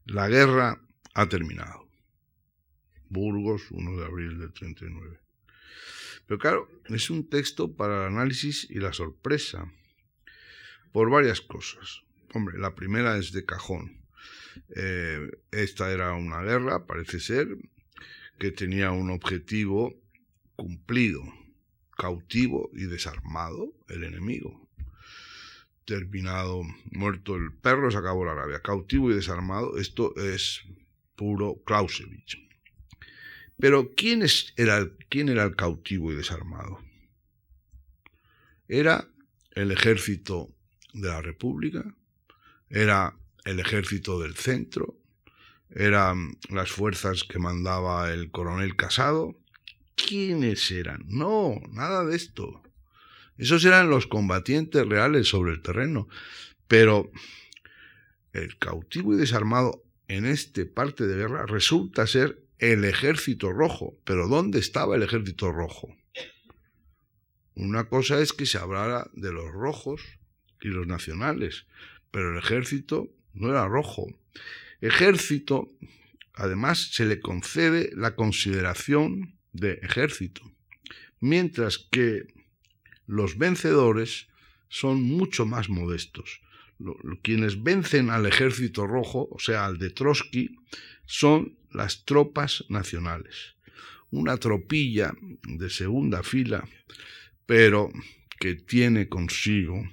[0.04, 0.80] La guerra
[1.14, 1.88] ha terminado.
[3.08, 5.18] Burgos, 1 de abril del 39.
[6.26, 9.72] Pero claro, es un texto para el análisis y la sorpresa,
[10.92, 12.02] por varias cosas.
[12.32, 14.00] Hombre, la primera es de cajón.
[14.76, 17.48] Eh, esta era una guerra, parece ser,
[18.40, 19.94] que tenía un objetivo
[20.56, 21.22] cumplido,
[21.96, 24.66] cautivo y desarmado el enemigo.
[25.84, 28.60] Terminado, muerto el perro, se acabó la rabia.
[28.60, 30.62] Cautivo y desarmado, esto es
[31.16, 32.38] puro Clausewitz.
[33.58, 34.24] Pero ¿quién,
[34.56, 36.80] era, ¿quién era el cautivo y desarmado?
[38.68, 39.06] Era
[39.50, 40.48] el ejército
[40.94, 41.94] de la República,
[42.70, 44.99] era el ejército del centro,
[45.70, 49.36] eran las fuerzas que mandaba el coronel Casado.
[49.94, 51.04] ¿Quiénes eran?
[51.06, 52.62] No, nada de esto.
[53.38, 56.08] Esos eran los combatientes reales sobre el terreno.
[56.66, 57.10] Pero
[58.32, 63.98] el cautivo y desarmado en este parte de guerra resulta ser el ejército rojo.
[64.04, 65.96] Pero ¿dónde estaba el ejército rojo?
[67.54, 70.02] Una cosa es que se hablara de los rojos
[70.60, 71.66] y los nacionales,
[72.10, 74.06] pero el ejército no era rojo.
[74.80, 75.72] Ejército,
[76.34, 80.42] además, se le concede la consideración de ejército,
[81.20, 82.32] mientras que
[83.06, 84.28] los vencedores
[84.68, 86.40] son mucho más modestos.
[87.22, 90.56] Quienes vencen al ejército rojo, o sea, al de Trotsky,
[91.04, 93.56] son las tropas nacionales.
[94.10, 95.12] Una tropilla
[95.42, 96.66] de segunda fila,
[97.44, 97.90] pero
[98.38, 99.84] que tiene consigo,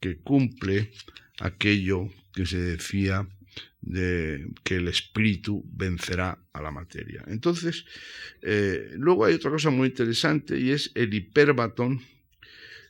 [0.00, 0.92] que cumple
[1.38, 3.28] aquello que se decía
[3.82, 7.24] de que el espíritu vencerá a la materia.
[7.26, 7.84] Entonces,
[8.40, 12.00] eh, luego hay otra cosa muy interesante y es el hiperbatón,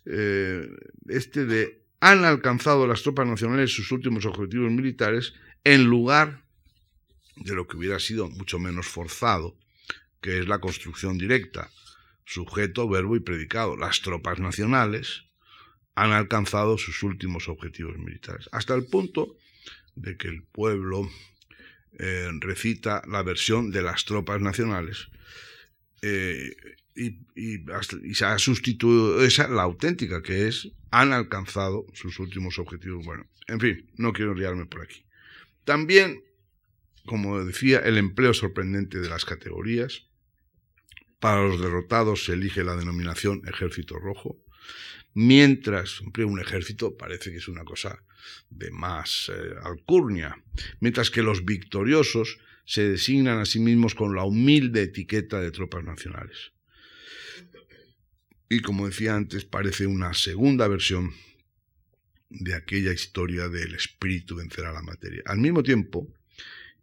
[0.04, 0.68] eh,
[1.08, 6.42] este de han alcanzado las tropas nacionales sus últimos objetivos militares en lugar
[7.36, 9.56] de lo que hubiera sido mucho menos forzado,
[10.20, 11.70] que es la construcción directa,
[12.24, 13.76] sujeto, verbo y predicado.
[13.76, 15.26] Las tropas nacionales
[15.94, 19.36] han alcanzado sus últimos objetivos militares, hasta el punto
[19.94, 21.10] de que el pueblo
[21.98, 25.08] eh, recita la versión de las tropas nacionales
[26.02, 26.54] eh,
[26.94, 27.24] y,
[28.14, 33.04] se ha sustituido esa, la auténtica, que es han alcanzado sus últimos objetivos.
[33.06, 35.04] Bueno, en fin, no quiero liarme por aquí.
[35.64, 36.22] También
[37.04, 40.04] como decía, el empleo sorprendente de las categorías.
[41.18, 44.36] Para los derrotados se elige la denominación ejército rojo,
[45.14, 48.02] mientras un ejército parece que es una cosa
[48.50, 50.42] de más eh, alcurnia,
[50.80, 55.84] mientras que los victoriosos se designan a sí mismos con la humilde etiqueta de tropas
[55.84, 56.52] nacionales.
[58.48, 61.12] Y como decía antes, parece una segunda versión
[62.28, 65.22] de aquella historia del espíritu vencerá la materia.
[65.26, 66.08] Al mismo tiempo,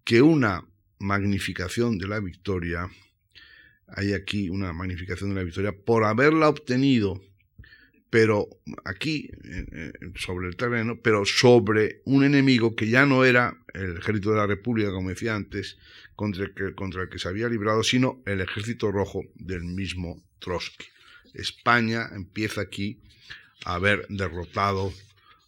[0.04, 0.68] que una
[1.00, 2.90] magnificación de la victoria,
[3.88, 7.22] hay aquí una magnificación de la victoria por haberla obtenido,
[8.10, 8.48] pero
[8.86, 9.30] aquí,
[10.16, 14.48] sobre el terreno, pero sobre un enemigo que ya no era el ejército de la
[14.48, 15.78] República, como decía antes,
[16.16, 20.86] contra el que, se había librado, sino el ejército rojo del mismo Trotsky.
[21.34, 23.00] España empieza aquí
[23.66, 24.92] a haber derrotado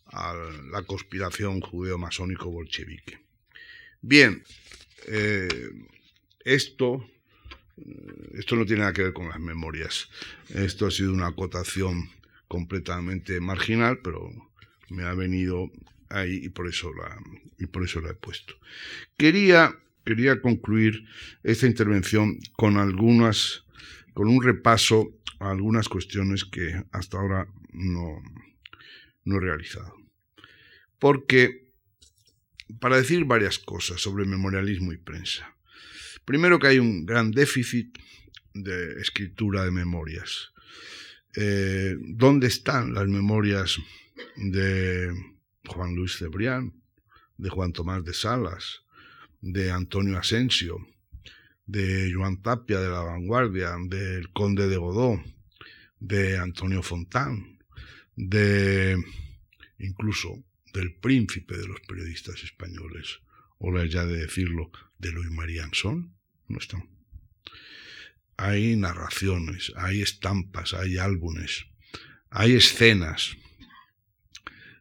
[0.06, 0.36] a
[0.72, 3.20] la conspiración judeo-masónico-bolchevique.
[4.02, 4.44] Bien,
[5.08, 5.72] eh,
[6.46, 7.06] esto,
[8.34, 10.10] esto no tiene nada que ver con las memorias.
[10.50, 12.10] Esto ha sido una acotación
[12.52, 14.30] completamente marginal, pero
[14.90, 15.72] me ha venido
[16.10, 17.18] ahí y por eso la,
[17.58, 18.56] y por eso la he puesto.
[19.16, 21.06] Quería, quería concluir
[21.44, 23.64] esta intervención con algunas,
[24.14, 28.22] con un repaso a algunas cuestiones que hasta ahora no,
[29.24, 29.96] no he realizado.
[31.00, 31.72] Porque
[32.82, 35.56] para decir varias cosas sobre memorialismo y prensa.
[36.26, 37.98] Primero que hay un gran déficit
[38.54, 40.52] de escritura de memorias.
[41.36, 43.78] Eh, ¿Dónde están las memorias
[44.36, 45.12] de
[45.66, 46.74] Juan Luis Cebrián,
[47.38, 48.84] de Juan Tomás de Salas,
[49.40, 50.78] de Antonio Asensio,
[51.66, 55.24] de Joan Tapia de la Vanguardia, del Conde de Godó,
[56.00, 57.60] de Antonio Fontán,
[58.16, 58.98] de
[59.80, 63.20] incluso del príncipe de los periodistas españoles,
[63.58, 66.14] o ya de decirlo, de Luis María Ansón,
[66.48, 67.01] no están.
[68.42, 71.68] Hay narraciones, hay estampas, hay álbumes,
[72.32, 73.38] hay escenas,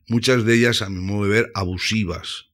[0.08, 2.46] muchas de ellas a mi modo de ver abusivas,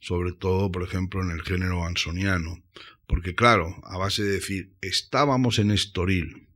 [0.00, 2.62] sobre todo, por ejemplo, en el género ansoniano,
[3.06, 6.46] porque claro, a base de decir, estábamos en Estoril,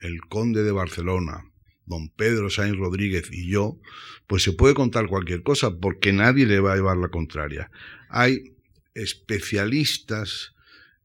[0.00, 1.44] el conde de Barcelona,
[1.84, 3.78] don Pedro Sainz Rodríguez y yo,
[4.26, 7.70] pues se puede contar cualquier cosa porque nadie le va a llevar la contraria.
[8.08, 8.56] Hay
[8.94, 10.54] especialistas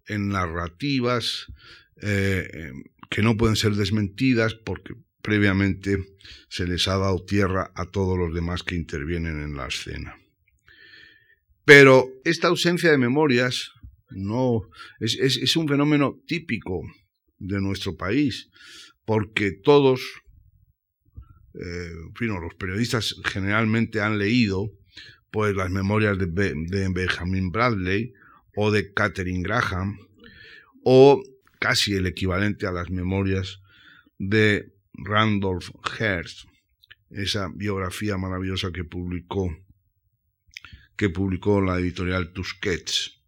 [0.07, 1.51] en narrativas
[2.01, 2.71] eh,
[3.09, 5.97] que no pueden ser desmentidas porque previamente
[6.49, 10.15] se les ha dado tierra a todos los demás que intervienen en la escena.
[11.65, 13.71] Pero esta ausencia de memorias
[14.09, 14.61] no
[14.99, 16.81] es, un fenómeno típico
[17.37, 18.49] de nuestro país,
[19.05, 20.01] porque todos
[21.53, 24.71] eh, los periodistas generalmente han leído
[25.31, 28.13] pues las memorias de, Benjamin Bradley
[28.55, 29.99] o de Catherine Graham
[30.83, 31.21] o
[31.59, 33.61] casi el equivalente a las memorias
[34.17, 36.47] de Randolph Hearst,
[37.09, 39.55] esa biografía maravillosa que publicó
[40.95, 43.21] que publicó la editorial Tusquets,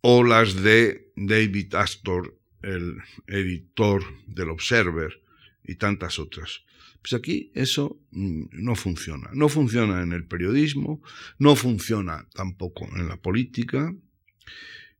[0.00, 2.96] o las de David Astor, el
[3.28, 5.22] editor del Observer,
[5.64, 6.62] y tantas otras.
[7.00, 9.30] Pues aquí eso mm, no funciona.
[9.32, 11.02] No funciona en el periodismo,
[11.38, 13.94] no funciona tampoco en la política.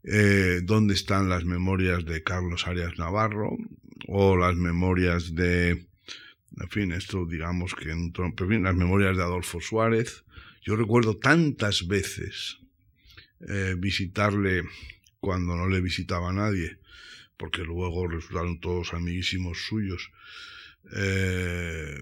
[0.04, 3.56] Eh, ¿Dónde están las memorias de Carlos Arias Navarro
[4.08, 5.86] o las memorias de,
[6.60, 10.24] en fin, esto digamos que en, fin, las memorias de Adolfo Suárez?
[10.62, 12.58] Yo recuerdo tantas veces
[13.48, 14.64] eh, visitarle
[15.20, 16.78] cuando no le visitaba nadie,
[17.36, 20.10] porque luego resultaron todos amiguísimos suyos.
[20.96, 21.96] Eh,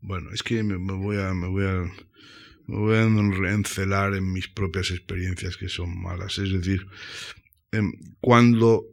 [0.00, 1.92] bueno, es que me, voy a, me voy a,
[2.66, 6.38] me voy a encelar en mis propias experiencias que son malas.
[6.38, 6.86] Es decir,
[7.72, 8.84] em, cuando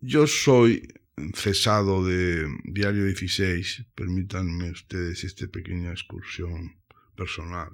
[0.00, 0.88] yo soy
[1.34, 6.76] cesado de Diario 16, permítanme ustedes esta pequeña excursión
[7.16, 7.70] personal.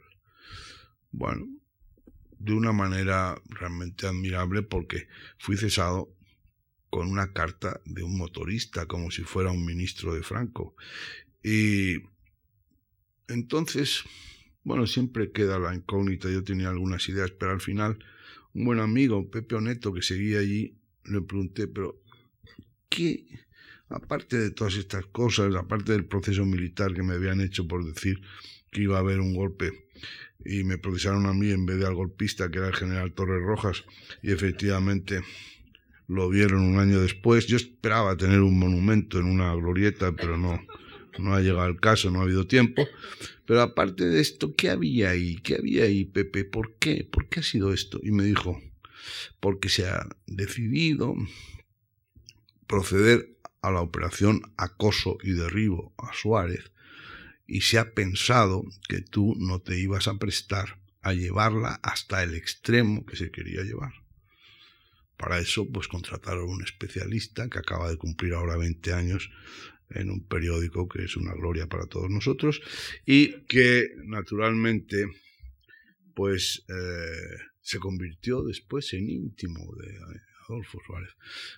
[1.10, 1.48] Bueno,
[2.38, 5.08] de una manera realmente admirable porque
[5.38, 6.14] fui cesado
[6.88, 10.74] con una carta de un motorista, como si fuera un ministro de Franco.
[11.42, 11.98] Y
[13.30, 14.02] entonces,
[14.64, 17.98] bueno, siempre queda la incógnita, yo tenía algunas ideas, pero al final,
[18.54, 22.00] un buen amigo, Pepe Oneto, que seguía allí, le pregunté, pero,
[22.88, 23.26] ¿qué?
[23.88, 28.20] Aparte de todas estas cosas, aparte del proceso militar que me habían hecho por decir
[28.70, 29.88] que iba a haber un golpe
[30.44, 33.42] y me procesaron a mí en vez de al golpista que era el general Torres
[33.42, 33.84] Rojas
[34.22, 35.22] y efectivamente
[36.06, 37.46] lo vieron un año después.
[37.46, 40.60] Yo esperaba tener un monumento en una glorieta, pero no,
[41.18, 42.86] no ha llegado el caso, no ha habido tiempo.
[43.46, 45.36] Pero aparte de esto, ¿qué había ahí?
[45.36, 46.44] ¿Qué había ahí, Pepe?
[46.44, 47.08] ¿Por qué?
[47.10, 48.00] ¿Por qué ha sido esto?
[48.02, 48.60] Y me dijo,
[49.40, 51.14] porque se ha decidido
[52.66, 56.70] proceder a la operación acoso y derribo a Suárez
[57.46, 62.34] y se ha pensado que tú no te ibas a prestar a llevarla hasta el
[62.34, 63.92] extremo que se quería llevar.
[65.16, 69.30] Para eso, pues contrataron un especialista que acaba de cumplir ahora 20 años
[69.90, 72.60] en un periódico que es una gloria para todos nosotros
[73.04, 75.06] y que naturalmente
[76.14, 79.96] pues eh, se convirtió después en íntimo de
[80.48, 81.10] Adolfo Suárez.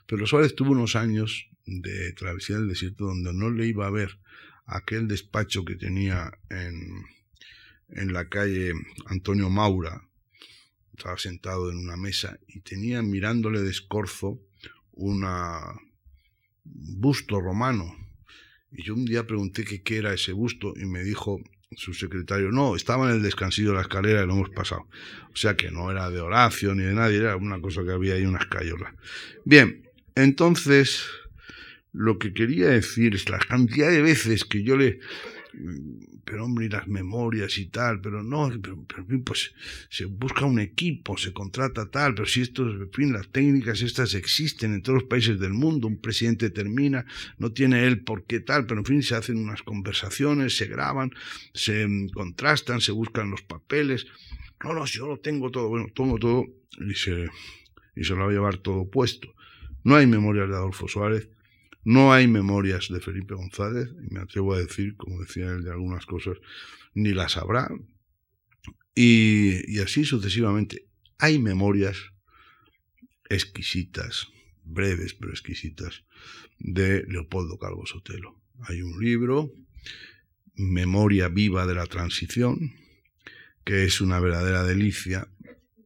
[0.06, 4.18] Pero Suárez tuvo unos años de travesía del desierto donde no le iba a ver
[4.66, 7.04] aquel despacho que tenía en,
[7.88, 8.72] en la calle
[9.06, 10.08] Antonio Maura,
[10.96, 14.40] estaba sentado en una mesa y tenía mirándole de escorzo
[14.92, 15.26] un
[16.64, 17.96] busto romano.
[18.74, 21.40] Y yo un día pregunté qué era ese busto y me dijo
[21.76, 24.86] su secretario, no, estaba en el descansillo de la escalera y lo hemos pasado.
[25.32, 28.14] O sea que no era de Horacio ni de nadie, era una cosa que había
[28.14, 28.92] ahí, unas cayolas.
[29.44, 29.82] Bien,
[30.14, 31.06] entonces
[31.92, 35.00] lo que quería decir es la cantidad de veces que yo le
[36.32, 38.86] pero hombre, y las memorias y tal, pero no, pero,
[39.22, 39.52] pues
[39.90, 44.14] se busca un equipo, se contrata tal, pero si esto, en fin, las técnicas estas
[44.14, 47.04] existen en todos los países del mundo, un presidente termina,
[47.36, 51.10] no tiene él por qué tal, pero en fin, se hacen unas conversaciones, se graban,
[51.52, 54.06] se contrastan, se buscan los papeles.
[54.64, 56.46] No, no, yo lo tengo todo, bueno, tengo todo
[56.80, 57.28] y se,
[57.94, 59.34] y se lo va a llevar todo puesto.
[59.84, 61.28] No hay memorias de Adolfo Suárez,
[61.84, 65.72] no hay memorias de Felipe González, y me atrevo a decir, como decía él, de
[65.72, 66.38] algunas cosas,
[66.94, 67.68] ni las habrá.
[68.94, 70.86] Y, así sucesivamente.
[71.18, 71.96] Hay memorias
[73.28, 74.28] exquisitas,
[74.64, 76.04] breves pero exquisitas,
[76.58, 78.40] de Leopoldo Calvo Sotelo.
[78.68, 79.52] Hay un libro,
[80.54, 82.74] Memoria viva de la transición,
[83.64, 85.28] que es una verdadera delicia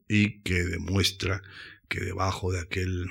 [0.08, 1.42] y que demuestra
[1.88, 3.06] que debajo de aquel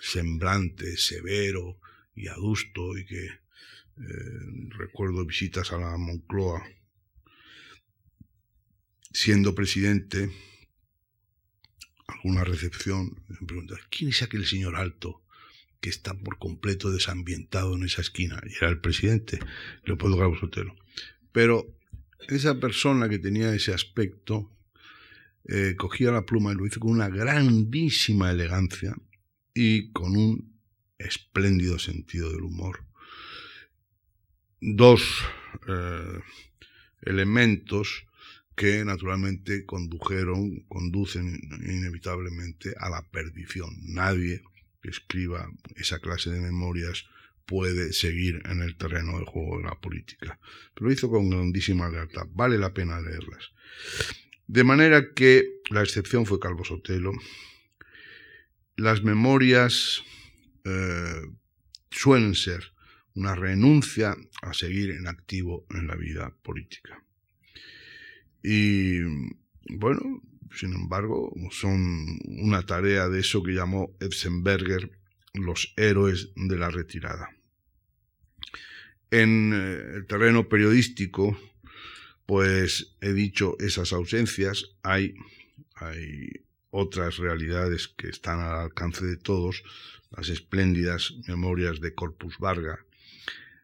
[0.00, 1.78] semblante severo
[2.16, 3.40] y adusto y que eh,
[4.70, 6.62] recuerdo visitas a la Moncloa
[9.12, 10.30] siendo presidente
[12.08, 15.22] alguna recepción me preguntan ¿quién es aquel señor alto
[15.80, 18.40] que está por completo desambientado en esa esquina?
[18.44, 19.38] Y era el presidente,
[19.84, 20.74] Leopoldo Gabo Sotelo.
[21.32, 21.78] Pero
[22.28, 24.50] esa persona que tenía ese aspecto
[25.44, 28.96] eh, cogía la pluma y lo hizo con una grandísima elegancia
[29.54, 30.55] y con un
[30.98, 32.84] espléndido sentido del humor.
[34.60, 35.02] Dos
[35.68, 36.20] eh,
[37.02, 38.06] elementos
[38.56, 43.70] que naturalmente condujeron, conducen inevitablemente a la perdición.
[43.82, 44.42] Nadie
[44.82, 47.04] que escriba esa clase de memorias
[47.44, 50.38] puede seguir en el terreno de juego de la política.
[50.74, 52.26] Pero lo hizo con grandísima lealtad.
[52.32, 53.52] Vale la pena leerlas.
[54.46, 57.12] De manera que la excepción fue Calvo Sotelo.
[58.76, 60.02] Las memorias
[60.66, 61.22] eh,
[61.90, 62.72] suelen ser
[63.14, 67.02] una renuncia a seguir en activo en la vida política.
[68.42, 69.00] Y
[69.68, 70.22] bueno,
[70.54, 74.90] sin embargo, son una tarea de eso que llamó Epsenberger
[75.34, 77.30] los héroes de la retirada.
[79.10, 81.38] En eh, el terreno periodístico,
[82.26, 85.14] pues he dicho esas ausencias, hay,
[85.76, 89.62] hay otras realidades que están al alcance de todos,
[90.10, 92.84] las espléndidas memorias de Corpus Varga,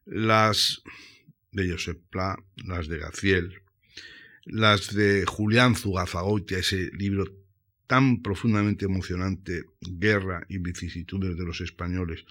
[0.04, 0.82] las
[1.52, 3.62] de Josep Pla, las de Gaciel,
[4.44, 7.26] las de Julián Zugazagoitia, ese libro
[7.86, 12.24] tan profundamente emocionante, Guerra y vicisitudes de los españoles,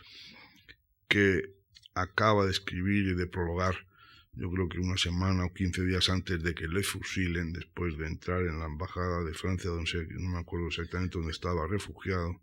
[1.07, 1.53] que
[1.93, 3.85] acaba de escribir y de prologar,
[4.33, 8.07] yo creo que una semana o quince días antes de que le fusilen, después de
[8.07, 12.41] entrar en la embajada de Francia, donde no me acuerdo exactamente dónde estaba refugiado,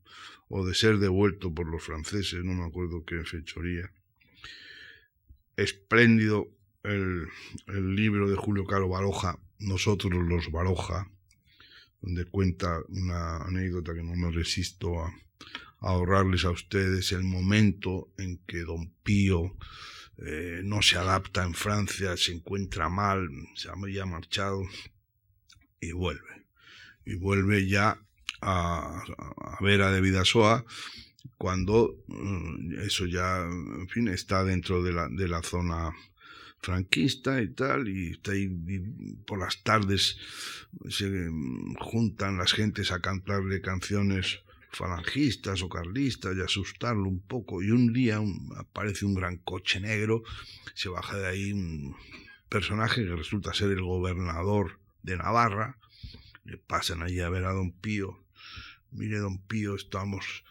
[0.49, 3.91] o de ser devuelto por los franceses, no me acuerdo qué fechoría.
[5.57, 6.49] Espléndido
[6.85, 7.29] el,
[7.67, 11.11] el libro de Julio Caro Baroja, nosotros los Baroja,
[12.01, 15.13] donde cuenta una anécdota que no me resisto a,
[15.81, 19.57] ahorrarles a ustedes el momento en que don Pío
[20.19, 24.63] eh, no se adapta en Francia, se encuentra mal, se ha marchado
[25.81, 26.47] y vuelve.
[27.05, 28.01] Y vuelve ya
[28.41, 30.65] a, a Vera de Vidasoa
[31.37, 35.93] cuando mm, eso ya, en fin, está dentro de la, de la zona
[36.61, 38.49] franquista y tal, y está ahí
[39.25, 40.17] por las tardes
[40.89, 41.31] se
[41.79, 44.41] juntan las gentes a cantarle canciones
[44.71, 47.63] falangistas o carlistas y asustarlo un poco.
[47.63, 48.21] Y un día
[48.57, 50.23] aparece un gran coche negro,
[50.75, 51.97] se baja de ahí un
[52.49, 55.79] personaje que resulta ser el gobernador de Navarra,
[56.45, 58.25] le pasan allí a ver a don Pío.
[58.91, 60.45] Mire, don Pío, estamos,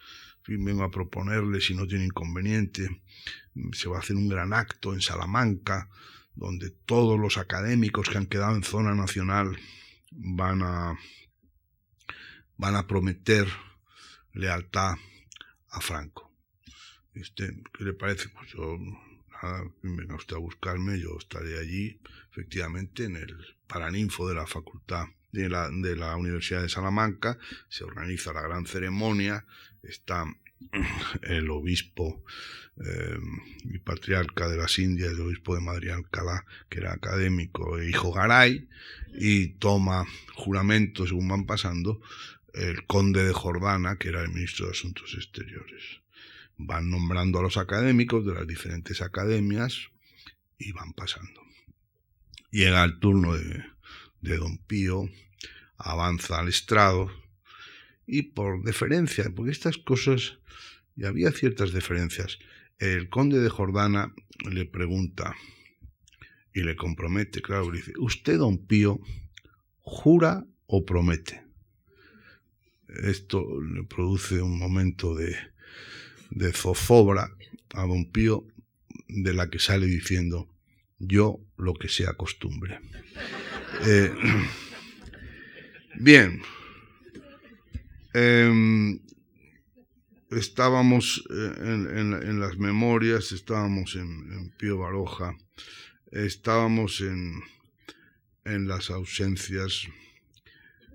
[0.48, 3.02] vengo a proponerle si no tiene inconveniente
[3.74, 5.90] se va a hacer un gran acto en Salamanca,
[6.36, 9.58] donde todos los académicos que han quedado en zona nacional
[10.12, 11.00] van a,
[12.58, 13.48] van a prometer
[14.38, 14.96] lealtad
[15.70, 16.32] a Franco.
[17.14, 18.30] ¿Qué le parece?
[18.30, 18.78] Pues yo,
[19.42, 22.00] nada, venga usted a buscarme, yo estaré allí,
[22.32, 23.36] efectivamente, en el
[23.66, 27.38] Paraninfo de la Facultad de la, de la Universidad de Salamanca,
[27.70, 29.46] se organiza la gran ceremonia,
[29.82, 30.26] está
[31.24, 32.24] el obispo
[32.86, 33.18] eh,
[33.64, 38.12] y patriarca de las Indias, el obispo de Madrid Alcalá, que era académico, e hijo
[38.14, 38.68] Garay,
[39.14, 42.00] y toma juramento, según van pasando,
[42.58, 46.02] el conde de Jordana, que era el ministro de Asuntos Exteriores.
[46.58, 49.90] Van nombrando a los académicos de las diferentes academias
[50.58, 51.42] y van pasando.
[52.50, 53.64] Llega el turno de,
[54.22, 55.10] de don Pío,
[55.78, 57.12] avanza al estrado,
[58.08, 60.40] y por deferencia, porque estas cosas,
[60.96, 62.40] y había ciertas deferencias,
[62.80, 64.14] el conde de Jordana
[64.50, 65.36] le pregunta
[66.54, 69.00] y le compromete, claro, le dice, ¿usted, don Pío,
[69.82, 71.47] jura o promete?
[73.04, 75.36] Esto le produce un momento de,
[76.54, 77.32] zozobra
[77.74, 78.46] a don Pío,
[79.08, 80.50] de la que sale diciendo,
[81.00, 82.80] yo lo que sea costumbre.
[83.86, 84.12] Eh,
[86.00, 86.42] bien,
[88.20, 89.00] Em,
[90.32, 95.38] estábamos eh, en, las memorias, estábamos en, Pío Baroja,
[96.12, 97.44] estábamos en,
[98.44, 99.88] en las ausencias.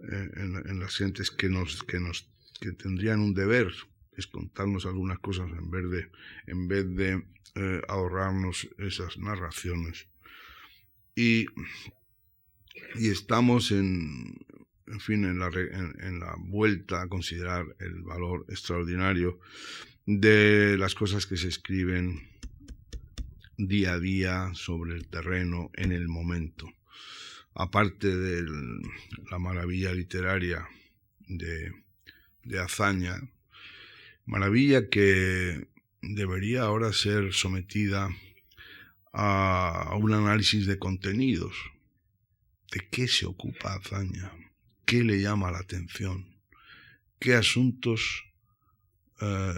[0.08, 2.28] En, las gentes que nos, que nos
[2.60, 3.72] que tendrían un deber,
[4.16, 6.10] es contarnos algunas cosas en vez de,
[6.46, 7.24] en vez de
[7.54, 10.06] eh, ahorrarnos esas narraciones.
[11.14, 11.46] Y,
[12.94, 14.38] y estamos en,
[14.86, 19.40] en fin, en la, en la vuelta a considerar el valor extraordinario
[20.06, 22.28] de las cosas que se escriben
[23.56, 26.68] día a día sobre el terreno en el momento.
[27.54, 28.44] Aparte de
[29.30, 30.66] la maravilla literaria
[31.28, 31.72] de,
[32.58, 33.20] hazaña,
[34.24, 35.68] maravilla que
[36.00, 38.08] debería ahora ser sometida
[39.12, 41.54] a un análisis de contenidos.
[42.72, 44.32] ¿De qué se ocupa hazaña?
[44.86, 46.26] ¿Qué le llama la atención?
[47.18, 48.24] ¿Qué asuntos
[49.20, 49.52] eh,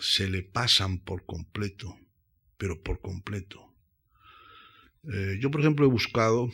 [0.00, 1.96] se le pasan por completo?
[2.58, 3.72] Pero por completo.
[5.04, 6.50] Eh, yo, por ejemplo, he buscado,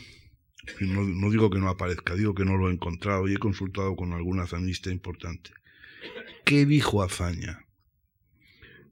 [0.81, 4.13] no, digo que no aparezca, digo que no lo he encontrado y he consultado con
[4.13, 5.51] algún hazañista importante.
[6.45, 7.67] ¿Qué dijo Azaña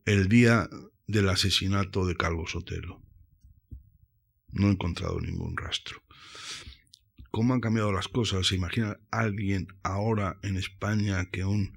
[0.05, 0.69] el día
[1.07, 3.03] del asesinato de Calvo Sotelo?
[4.53, 6.03] No he encontrado ningún rastro
[7.31, 8.47] cómo han cambiado las cosas.
[8.47, 11.77] ¿Se imagina alguien ahora en España que un,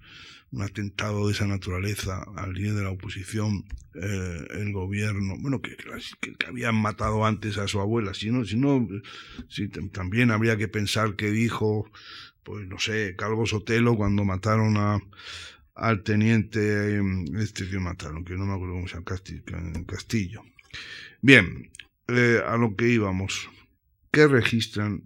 [0.53, 5.75] un atentado de esa naturaleza al líder de la oposición, eh, el gobierno, bueno, que,
[5.75, 8.87] que, habían matado antes a su abuela, si no, si no,
[9.49, 11.89] si también habría que pensar que dijo,
[12.43, 14.99] pues no sé, Calvo Sotelo cuando mataron a
[15.75, 17.01] al teniente
[17.39, 20.43] este que mataron, que no me acuerdo cómo se llama, Castillo.
[21.21, 21.71] Bien,
[22.07, 23.49] eh, a lo que íbamos.
[24.11, 25.01] ¿Qué registran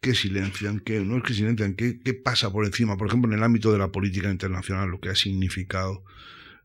[0.00, 3.38] qué silencian, qué no es que silencian, qué, qué pasa por encima, por ejemplo, en
[3.38, 6.04] el ámbito de la política internacional, lo que ha significado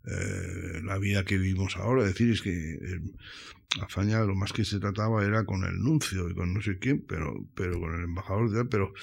[0.07, 2.03] eh, la vida que vivimos ahora.
[2.03, 3.01] Es decir, es que eh,
[3.81, 7.03] Azaña lo más que se trataba era con el nuncio y con no sé quién,
[7.07, 8.93] pero, pero con el embajador de pero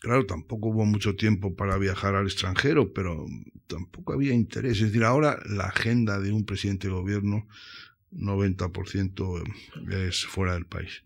[0.00, 3.26] claro, tampoco hubo mucho tiempo para viajar al extranjero, pero
[3.66, 4.78] tampoco había interés.
[4.78, 7.46] Es decir, ahora la agenda de un presidente de gobierno,
[8.12, 9.42] 90%
[10.08, 11.02] es fuera del país.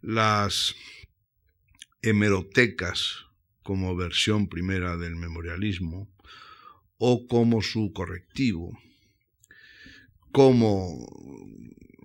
[0.00, 0.76] Las
[2.04, 3.24] hemerotecas
[3.62, 6.08] como versión primera del memorialismo
[6.98, 8.78] o como su correctivo,
[10.30, 11.06] como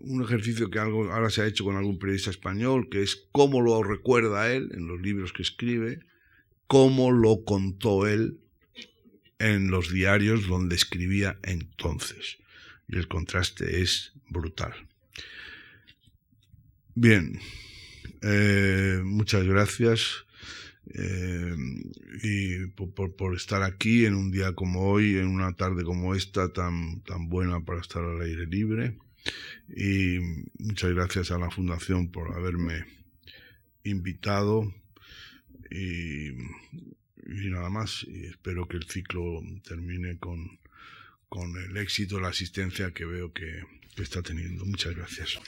[0.02, 3.62] un ejercicio que algo, ahora se ha hecho con algún periodista español, que es cómo
[3.62, 6.00] lo recuerda él en los libros que escribe,
[6.68, 8.40] cómo lo contó él
[9.38, 12.38] en los diarios donde escribía entonces.
[12.88, 14.74] Y el contraste es brutal.
[16.96, 17.40] Bien,
[18.22, 20.26] eh, muchas gracias
[20.94, 21.56] eh,
[22.24, 26.52] y por, por, estar aquí en un día como hoy, en una tarde como esta,
[26.52, 28.98] tan, tan buena para estar al aire libre.
[29.68, 30.20] Y
[30.58, 32.86] muchas gracias a la Fundación por haberme
[33.84, 34.74] invitado.
[35.70, 36.32] Y,
[37.26, 40.60] nada más, y espero que el ciclo termine con,
[41.28, 43.64] con el éxito, la asistencia que veo que
[43.98, 44.66] está teniendo.
[44.66, 45.40] Muchas gracias.